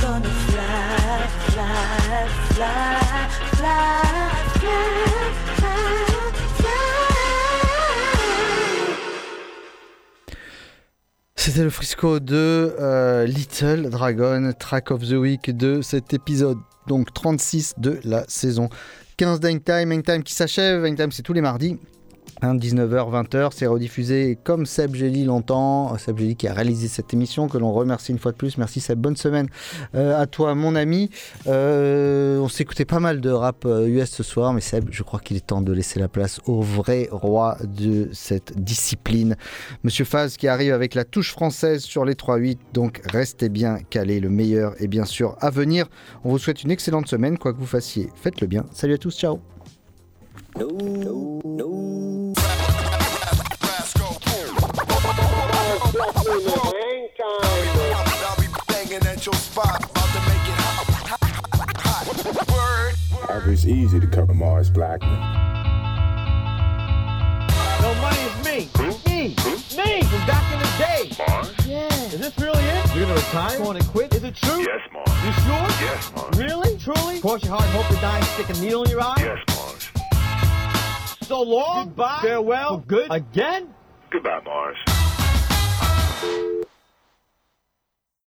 C'était 11.35 11.63
le 11.63 11.69
frisco 11.69 12.19
de 12.19 12.75
euh, 12.79 13.25
Little 13.25 13.89
Dragon, 13.89 14.51
track 14.57 14.91
of 14.91 15.07
the 15.07 15.13
week 15.13 15.55
de 15.55 15.81
cet 15.81 16.13
épisode 16.13 16.57
donc 16.87 17.13
36 17.13 17.75
de 17.77 17.99
la 18.03 18.25
saison 18.27 18.69
15 19.17 19.39
d'Hangtime. 19.39 19.91
Hangtime 19.91 20.23
qui 20.23 20.33
s'achève, 20.33 20.83
Hangtime 20.83 21.11
c'est 21.11 21.23
tous 21.23 21.33
les 21.33 21.41
mardis. 21.41 21.77
Hein, 22.41 22.55
19h, 22.55 23.27
20h, 23.27 23.49
c'est 23.53 23.67
rediffusé 23.67 24.37
comme 24.43 24.65
Seb 24.65 24.95
Gély 24.95 25.23
l'entend. 25.23 25.97
Seb 25.97 26.17
Gély 26.17 26.35
qui 26.35 26.47
a 26.47 26.53
réalisé 26.53 26.87
cette 26.87 27.13
émission, 27.13 27.47
que 27.47 27.57
l'on 27.57 27.71
remercie 27.71 28.11
une 28.11 28.19
fois 28.19 28.31
de 28.31 28.37
plus. 28.37 28.57
Merci 28.57 28.79
Seb, 28.79 28.99
bonne 28.99 29.15
semaine 29.15 29.47
euh, 29.95 30.19
à 30.19 30.27
toi 30.27 30.55
mon 30.55 30.75
ami. 30.75 31.09
Euh, 31.47 32.39
on 32.39 32.47
écouté 32.59 32.85
pas 32.85 32.99
mal 32.99 33.21
de 33.21 33.29
rap 33.29 33.65
euh, 33.65 33.87
US 33.87 34.09
ce 34.09 34.23
soir, 34.23 34.53
mais 34.53 34.61
Seb, 34.61 34.89
je 34.91 35.03
crois 35.03 35.19
qu'il 35.19 35.37
est 35.37 35.45
temps 35.45 35.61
de 35.61 35.71
laisser 35.71 35.99
la 35.99 36.07
place 36.07 36.39
au 36.45 36.61
vrai 36.61 37.09
roi 37.11 37.57
de 37.63 38.09
cette 38.13 38.57
discipline. 38.57 39.35
Monsieur 39.83 40.05
Faz 40.05 40.37
qui 40.37 40.47
arrive 40.47 40.73
avec 40.73 40.95
la 40.95 41.05
touche 41.05 41.31
française 41.31 41.83
sur 41.83 42.05
les 42.05 42.13
3-8, 42.13 42.57
donc 42.73 43.01
restez 43.11 43.49
bien 43.49 43.79
calés, 43.89 44.19
le 44.19 44.29
meilleur 44.29 44.73
est 44.81 44.87
bien 44.87 45.05
sûr 45.05 45.35
à 45.41 45.49
venir. 45.49 45.87
On 46.23 46.29
vous 46.29 46.39
souhaite 46.39 46.63
une 46.63 46.71
excellente 46.71 47.07
semaine, 47.07 47.37
quoi 47.37 47.53
que 47.53 47.59
vous 47.59 47.65
fassiez, 47.65 48.09
faites-le 48.15 48.47
bien. 48.47 48.65
Salut 48.73 48.93
à 48.93 48.97
tous, 48.97 49.17
ciao 49.17 49.54
Banging 58.67 59.05
at 59.05 59.25
your 59.25 59.35
spot, 59.35 59.83
about 59.83 60.09
to 60.11 60.19
make 60.27 60.45
it 60.45 60.57
hot. 60.59 60.85
hot. 61.77 62.05
Word. 62.51 63.49
It's 63.49 63.65
easy 63.65 63.99
to 63.99 64.07
cover 64.07 64.33
Mars 64.33 64.69
Blackman. 64.69 65.11
No 67.81 67.93
money 68.01 68.17
is 68.19 68.35
me. 68.43 68.69
Me. 69.05 69.35
Me 69.77 70.03
from 70.03 70.25
back 70.27 70.51
in 70.51 70.59
the 70.59 70.67
day. 70.77 71.11
Mars? 71.17 71.53
Yeah. 71.65 71.87
Is 72.07 72.19
this 72.19 72.37
really 72.39 72.63
it? 72.63 72.95
You're 72.95 73.05
gonna 73.05 73.15
retire? 73.15 73.57
Going 73.59 73.79
to 73.79 73.87
quit? 73.87 74.13
Is 74.15 74.23
it 74.23 74.35
true? 74.35 74.59
Yes, 74.59 74.81
Mars. 74.91 75.09
You 75.23 75.31
sure? 75.43 75.67
Yes, 75.87 76.11
Mars. 76.15 76.37
Really? 76.37 76.77
Truly? 76.77 77.19
Cross 77.21 77.43
your 77.43 77.51
heart 77.53 77.63
and 77.63 77.73
hope 77.73 77.87
to 77.95 78.01
die 78.01 78.17
and 78.17 78.25
stick 78.25 78.49
a 78.49 78.53
needle 78.61 78.83
in 78.83 78.91
your 78.91 79.01
eye? 79.01 79.15
Yes, 79.19 79.39
Mars. 79.55 79.84
So 81.25 81.41
long. 81.41 81.87
Goodbye. 81.87 82.19
Farewell. 82.21 82.79
For 82.81 82.85
good. 82.85 83.07
Again? 83.09 83.73
Goodbye, 84.11 84.41
Mars. 84.45 84.77